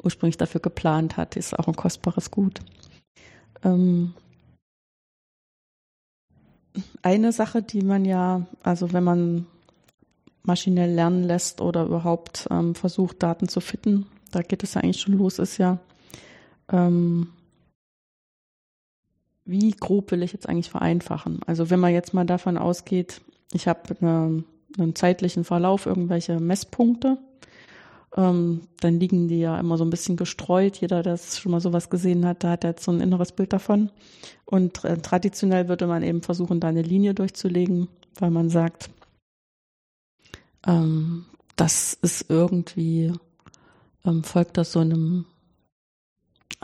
[0.02, 2.60] ursprünglich dafür geplant hat, ist auch ein kostbares Gut.
[3.62, 4.12] Ähm,
[7.02, 9.46] eine Sache, die man ja, also wenn man
[10.44, 15.00] maschinell lernen lässt oder überhaupt ähm, versucht, Daten zu fitten, da geht es ja eigentlich
[15.00, 15.78] schon los, ist ja,
[16.70, 17.28] ähm,
[19.44, 21.40] wie grob will ich jetzt eigentlich vereinfachen?
[21.46, 23.20] Also wenn man jetzt mal davon ausgeht,
[23.52, 24.44] ich habe eine,
[24.78, 27.18] einen zeitlichen Verlauf, irgendwelche Messpunkte,
[28.16, 30.76] ähm, dann liegen die ja immer so ein bisschen gestreut.
[30.76, 33.90] Jeder, der schon mal sowas gesehen hat, da hat jetzt so ein inneres Bild davon.
[34.44, 38.90] Und äh, traditionell würde man eben versuchen, da eine Linie durchzulegen, weil man sagt,
[40.66, 43.12] ähm, das ist irgendwie,
[44.04, 45.26] ähm, folgt das so einem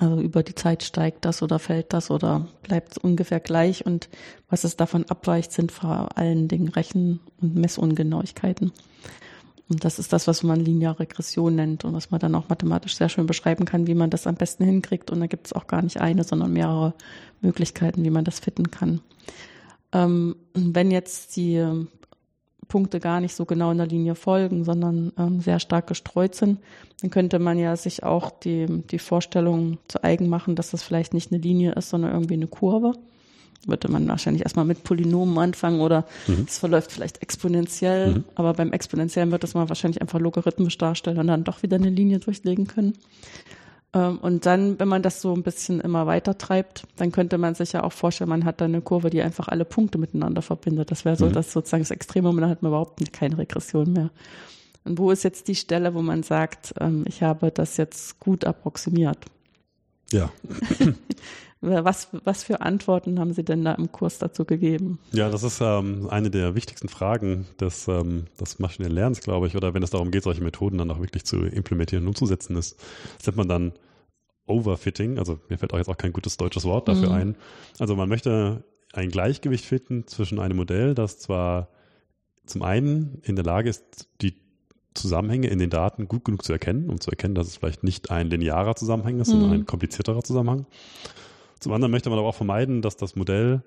[0.01, 4.09] also über die Zeit steigt das oder fällt das oder bleibt ungefähr gleich und
[4.49, 8.73] was es davon abweicht, sind vor allen Dingen Rechen- und Messungenauigkeiten.
[9.69, 12.97] Und das ist das, was man lineare Regression nennt und was man dann auch mathematisch
[12.97, 15.11] sehr schön beschreiben kann, wie man das am besten hinkriegt.
[15.11, 16.95] Und da gibt es auch gar nicht eine, sondern mehrere
[17.43, 19.01] Möglichkeiten, wie man das fitten kann.
[19.93, 21.65] Ähm, wenn jetzt die
[22.71, 26.59] Punkte gar nicht so genau in der Linie folgen, sondern ähm, sehr stark gestreut sind,
[27.03, 31.13] dann könnte man ja sich auch die, die Vorstellung zu eigen machen, dass das vielleicht
[31.13, 32.95] nicht eine Linie ist, sondern irgendwie eine Kurve.
[33.67, 36.47] Würde man wahrscheinlich erstmal mit Polynomen anfangen oder mhm.
[36.49, 38.25] es verläuft vielleicht exponentiell, mhm.
[38.35, 41.91] aber beim Exponentiellen wird das man wahrscheinlich einfach logarithmisch darstellen und dann doch wieder eine
[41.91, 42.95] Linie durchlegen können.
[43.93, 47.55] Ähm, und dann, wenn man das so ein bisschen immer weiter treibt, dann könnte man
[47.55, 50.91] sich ja auch vorstellen, man hat da eine Kurve, die einfach alle Punkte miteinander verbindet.
[50.91, 51.33] Das wäre so mhm.
[51.33, 54.11] das sozusagen das Extremum, dann hat man überhaupt keine Regression mehr.
[54.85, 58.45] Und wo ist jetzt die Stelle, wo man sagt, ähm, ich habe das jetzt gut
[58.45, 59.19] approximiert?
[60.11, 60.31] Ja.
[61.63, 64.99] Was, was für Antworten haben Sie denn da im Kurs dazu gegeben?
[65.13, 69.57] Ja, das ist ähm, eine der wichtigsten Fragen des, ähm, des maschinellen Lernens, glaube ich,
[69.57, 72.81] oder wenn es darum geht, solche Methoden dann auch wirklich zu implementieren und umzusetzen ist.
[73.19, 73.73] Das nennt man dann
[74.47, 77.15] Overfitting, also mir fällt auch jetzt auch kein gutes deutsches Wort dafür mhm.
[77.15, 77.37] ein.
[77.79, 81.69] Also man möchte ein Gleichgewicht finden zwischen einem Modell, das zwar
[82.47, 84.35] zum einen in der Lage ist, die
[84.95, 88.11] Zusammenhänge in den Daten gut genug zu erkennen, um zu erkennen, dass es vielleicht nicht
[88.11, 89.33] ein linearer Zusammenhang ist, mhm.
[89.33, 90.67] sondern ein komplizierterer Zusammenhang.
[91.61, 93.63] Zum anderen möchte man aber auch vermeiden, dass das Modell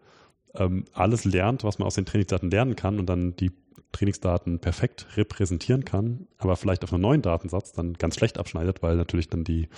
[0.55, 3.51] ähm, alles lernt, was man aus den Trainingsdaten lernen kann und dann die
[3.91, 8.95] Trainingsdaten perfekt repräsentieren kann, aber vielleicht auf einen neuen Datensatz dann ganz schlecht abschneidet, weil
[8.95, 9.69] natürlich dann die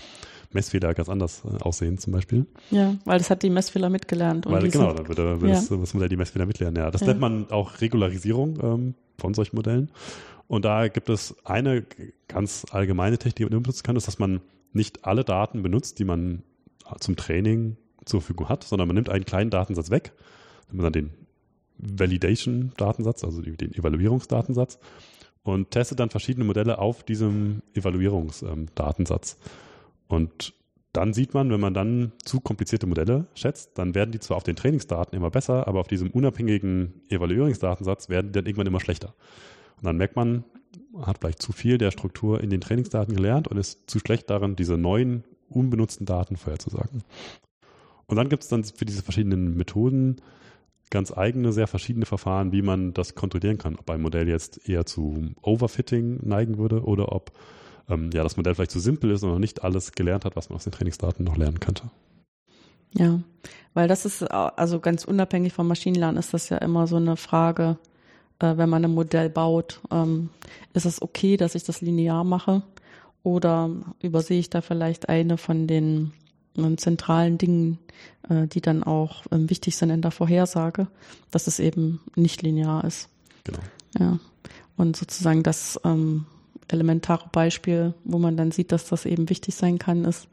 [0.54, 2.46] Messfehler ganz anders äh, aussehen zum Beispiel.
[2.72, 4.46] Ja, weil das hat die Messfehler mitgelernt.
[4.48, 5.56] Weil, genau, dann würde, würde ja.
[5.56, 6.82] das, das, Modell die Messfehler mitlernen.
[6.82, 7.08] Ja, das ja.
[7.08, 9.92] nennt man auch Regularisierung ähm, von solchen Modellen.
[10.48, 11.86] Und da gibt es eine
[12.28, 14.42] ganz allgemeine Technik, die man benutzen kann, ist, dass man
[14.72, 16.44] nicht alle Daten benutzt, die man
[17.00, 20.14] zum Training zur Verfügung hat, sondern man nimmt einen kleinen Datensatz weg,
[20.72, 21.12] nimmt dann den
[21.78, 24.80] Validation-Datensatz, also den Evaluierungsdatensatz
[25.44, 29.38] und testet dann verschiedene Modelle auf diesem Evaluierungsdatensatz.
[30.08, 30.54] Und
[30.94, 34.44] dann sieht man, wenn man dann zu komplizierte Modelle schätzt, dann werden die zwar auf
[34.44, 39.14] den Trainingsdaten immer besser, aber auf diesem unabhängigen Evaluierungsdatensatz werden die dann irgendwann immer schlechter.
[39.78, 40.46] Und dann merkt man,
[40.94, 44.30] man hat vielleicht zu viel der Struktur in den Trainingsdaten gelernt und ist zu schlecht
[44.30, 47.04] darin, diese neuen, unbenutzten Daten vorherzusagen.
[48.08, 50.18] Und dann gibt es dann für diese verschiedenen Methoden
[50.90, 53.76] ganz eigene, sehr verschiedene Verfahren, wie man das kontrollieren kann.
[53.76, 57.32] Ob ein Modell jetzt eher zu Overfitting neigen würde oder ob
[57.90, 60.50] ähm, ja, das Modell vielleicht zu simpel ist und noch nicht alles gelernt hat, was
[60.50, 61.84] man aus den Trainingsdaten noch lernen könnte.
[62.94, 63.20] Ja,
[63.74, 67.78] weil das ist, also ganz unabhängig vom Maschinenlernen ist das ja immer so eine Frage,
[68.40, 70.30] äh, wenn man ein Modell baut, ähm,
[70.74, 72.64] ist es okay, dass ich das linear mache
[73.24, 73.70] oder
[74.02, 76.14] übersehe ich da vielleicht eine von den
[76.78, 77.80] zentralen Dingen,
[78.30, 80.88] äh, die dann auch ähm, wichtig sind in der Vorhersage,
[81.32, 83.10] dass es eben nicht linear ist.
[83.44, 83.60] Genau.
[84.00, 84.20] Ja.
[84.78, 86.26] Und sozusagen das ähm,
[86.68, 90.28] elementare Beispiel, wo man dann sieht, dass das eben wichtig sein kann, ist,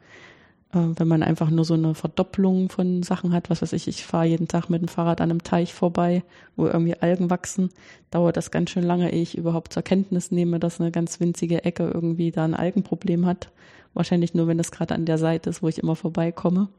[0.73, 4.25] wenn man einfach nur so eine Verdopplung von Sachen hat, was weiß ich, ich fahre
[4.25, 6.23] jeden Tag mit dem Fahrrad an einem Teich vorbei,
[6.55, 7.69] wo irgendwie Algen wachsen,
[8.09, 11.63] dauert das ganz schön lange, ehe ich überhaupt zur Kenntnis nehme, dass eine ganz winzige
[11.63, 13.49] Ecke irgendwie da ein Algenproblem hat.
[13.93, 16.69] Wahrscheinlich nur, wenn das gerade an der Seite ist, wo ich immer vorbeikomme.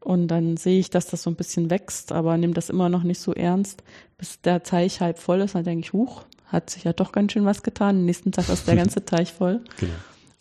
[0.00, 3.04] Und dann sehe ich, dass das so ein bisschen wächst, aber nehme das immer noch
[3.04, 3.82] nicht so ernst,
[4.18, 5.54] bis der Teich halb voll ist.
[5.54, 7.96] Dann denke ich, huch, hat sich ja doch ganz schön was getan.
[7.96, 9.60] Am nächsten Tag ist der ganze Teich voll.
[9.80, 9.94] Genau.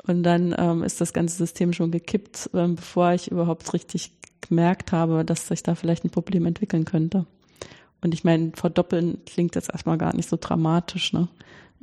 [0.06, 4.92] Und dann ähm, ist das ganze System schon gekippt, ähm, bevor ich überhaupt richtig gemerkt
[4.92, 7.26] habe, dass sich da vielleicht ein Problem entwickeln könnte.
[8.02, 11.30] Und ich meine, verdoppeln klingt jetzt erstmal gar nicht so dramatisch, ne?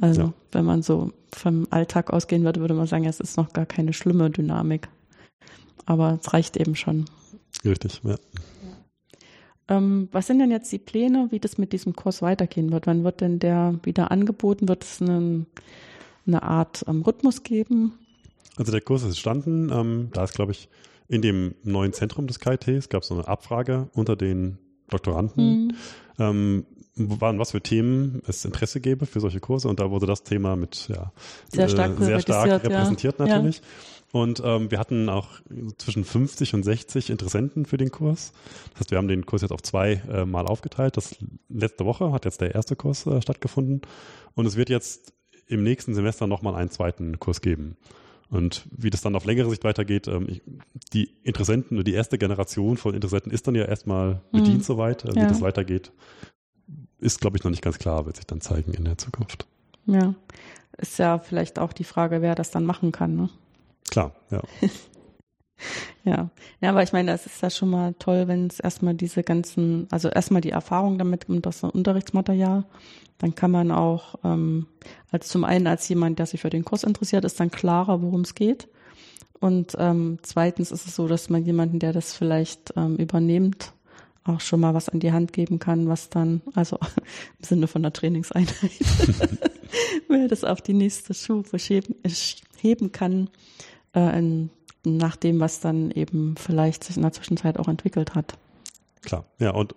[0.00, 0.32] Also ja.
[0.52, 3.92] wenn man so vom Alltag ausgehen würde, würde man sagen, es ist noch gar keine
[3.92, 4.88] schlimme Dynamik.
[5.86, 7.06] Aber es reicht eben schon.
[7.64, 8.16] Richtig, ja.
[9.68, 12.86] Ähm, was sind denn jetzt die Pläne, wie das mit diesem Kurs weitergehen wird?
[12.86, 14.68] Wann wird denn der wieder angeboten?
[14.68, 15.46] Wird es eine,
[16.26, 17.92] eine Art ähm, Rhythmus geben?
[18.56, 20.68] Also der Kurs ist entstanden, ähm, da ist, glaube ich,
[21.08, 25.74] in dem neuen Zentrum des KIT, es gab so eine Abfrage unter den Doktoranden, mhm.
[26.18, 30.22] ähm, waren, was für Themen es Interesse gäbe für solche Kurse und da wurde das
[30.22, 31.12] Thema mit ja,
[31.48, 33.26] sehr stark, äh, sehr stark repräsentiert ja.
[33.26, 33.58] natürlich.
[33.58, 33.62] Ja.
[34.12, 35.28] Und ähm, wir hatten auch
[35.78, 38.32] zwischen 50 und 60 Interessenten für den Kurs.
[38.72, 40.96] Das heißt, wir haben den Kurs jetzt auf zwei äh, Mal aufgeteilt.
[40.96, 41.14] Das
[41.48, 43.82] letzte Woche hat jetzt der erste Kurs äh, stattgefunden.
[44.34, 45.12] Und es wird jetzt
[45.46, 47.76] im nächsten Semester nochmal einen zweiten Kurs geben.
[48.30, 50.42] Und wie das dann auf längere Sicht weitergeht, ähm, ich,
[50.92, 54.62] die Interessenten die erste Generation von Interessenten ist dann ja erstmal bedient mhm.
[54.62, 55.04] soweit.
[55.04, 55.26] Äh, wie ja.
[55.26, 55.92] das weitergeht,
[57.00, 59.46] ist, glaube ich, noch nicht ganz klar, wird sich dann zeigen in der Zukunft.
[59.86, 60.14] Ja,
[60.78, 63.16] ist ja vielleicht auch die Frage, wer das dann machen kann.
[63.16, 63.30] Ne?
[63.90, 64.42] Klar, ja.
[66.04, 66.30] ja.
[66.60, 69.86] Ja, aber ich meine, das ist ja schon mal toll, wenn es erstmal diese ganzen,
[69.90, 72.64] also erstmal die Erfahrung damit und das Unterrichtsmaterial,
[73.18, 74.66] dann kann man auch, ähm,
[75.10, 78.22] als zum einen als jemand, der sich für den Kurs interessiert, ist dann klarer, worum
[78.22, 78.68] es geht.
[79.40, 83.72] Und ähm, zweitens ist es so, dass man jemanden, der das vielleicht ähm, übernimmt,
[84.24, 86.76] auch schon mal was an die Hand geben kann, was dann, also
[87.38, 88.54] im Sinne von der Trainingseinheit,
[90.08, 93.30] wer das auf die nächste Stufe heben kann,
[93.94, 94.50] äh, in,
[94.84, 98.38] nach dem, was dann eben vielleicht sich in der Zwischenzeit auch entwickelt hat.
[99.02, 99.74] Klar, ja, und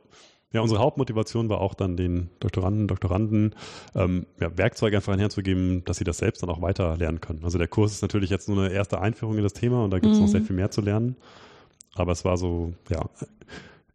[0.54, 3.56] ja, unsere Hauptmotivation war auch dann den Doktoranden, Doktoranden
[3.96, 7.44] ähm, ja, Werkzeuge einfach herzugeben, dass sie das selbst dann auch weiter lernen können.
[7.44, 9.98] Also der Kurs ist natürlich jetzt nur eine erste Einführung in das Thema und da
[9.98, 10.26] gibt es mhm.
[10.26, 11.16] noch sehr viel mehr zu lernen.
[11.96, 13.10] Aber es war so, ja,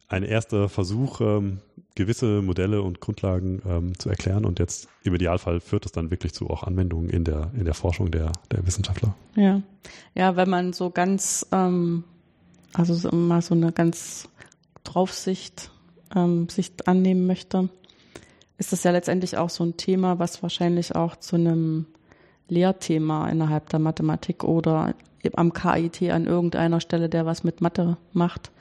[0.09, 1.59] ein erster Versuch, ähm,
[1.95, 4.45] gewisse Modelle und Grundlagen ähm, zu erklären.
[4.45, 7.73] Und jetzt im Idealfall führt es dann wirklich zu auch Anwendungen in der, in der
[7.73, 9.15] Forschung der, der Wissenschaftler.
[9.35, 9.61] Ja,
[10.15, 12.03] ja, wenn man so ganz, ähm,
[12.73, 14.27] also so mal so eine ganz
[14.83, 15.71] Draufsicht
[16.15, 17.69] ähm, sich annehmen möchte,
[18.57, 21.85] ist das ja letztendlich auch so ein Thema, was wahrscheinlich auch zu einem
[22.47, 24.95] Lehrthema innerhalb der Mathematik oder
[25.33, 28.51] am KIT an irgendeiner Stelle, der was mit Mathe macht,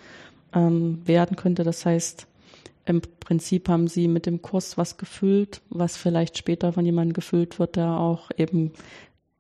[0.53, 1.65] ähm, werden könnte.
[1.65, 2.27] Das heißt,
[2.85, 7.59] im Prinzip haben sie mit dem Kurs was gefüllt, was vielleicht später von jemandem gefüllt
[7.59, 8.73] wird, der auch eben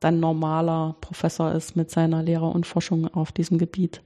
[0.00, 4.02] dann normaler Professor ist mit seiner Lehre und Forschung auf diesem Gebiet.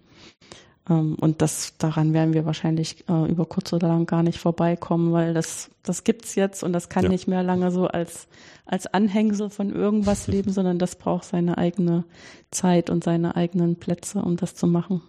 [0.88, 5.12] Ähm, und das, daran werden wir wahrscheinlich äh, über kurz oder lang gar nicht vorbeikommen,
[5.12, 7.08] weil das, das gibt's jetzt und das kann ja.
[7.08, 8.28] nicht mehr lange so als,
[8.64, 12.04] als Anhängsel von irgendwas leben, sondern das braucht seine eigene
[12.50, 15.02] Zeit und seine eigenen Plätze, um das zu machen.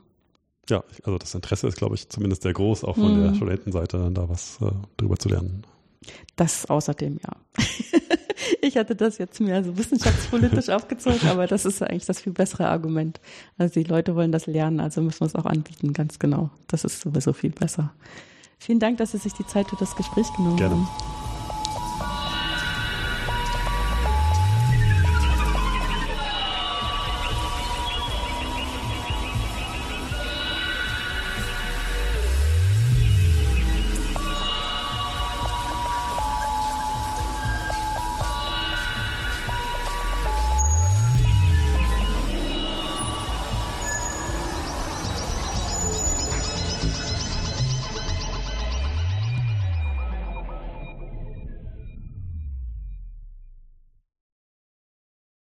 [0.70, 3.24] Ja, also das Interesse ist, glaube ich, zumindest sehr groß, auch von mhm.
[3.24, 5.64] der Studentenseite, da was äh, drüber zu lernen.
[6.36, 7.64] Das außerdem, ja.
[8.61, 12.68] ich hatte das jetzt mehr so wissenschaftspolitisch aufgezogen, aber das ist eigentlich das viel bessere
[12.68, 13.20] Argument.
[13.57, 16.49] Also die Leute wollen das lernen, also müssen wir es auch anbieten, ganz genau.
[16.68, 17.93] Das ist sowieso viel besser.
[18.57, 20.76] Vielen Dank, dass Sie sich die Zeit für das Gespräch genommen Gerne.
[20.76, 21.22] haben.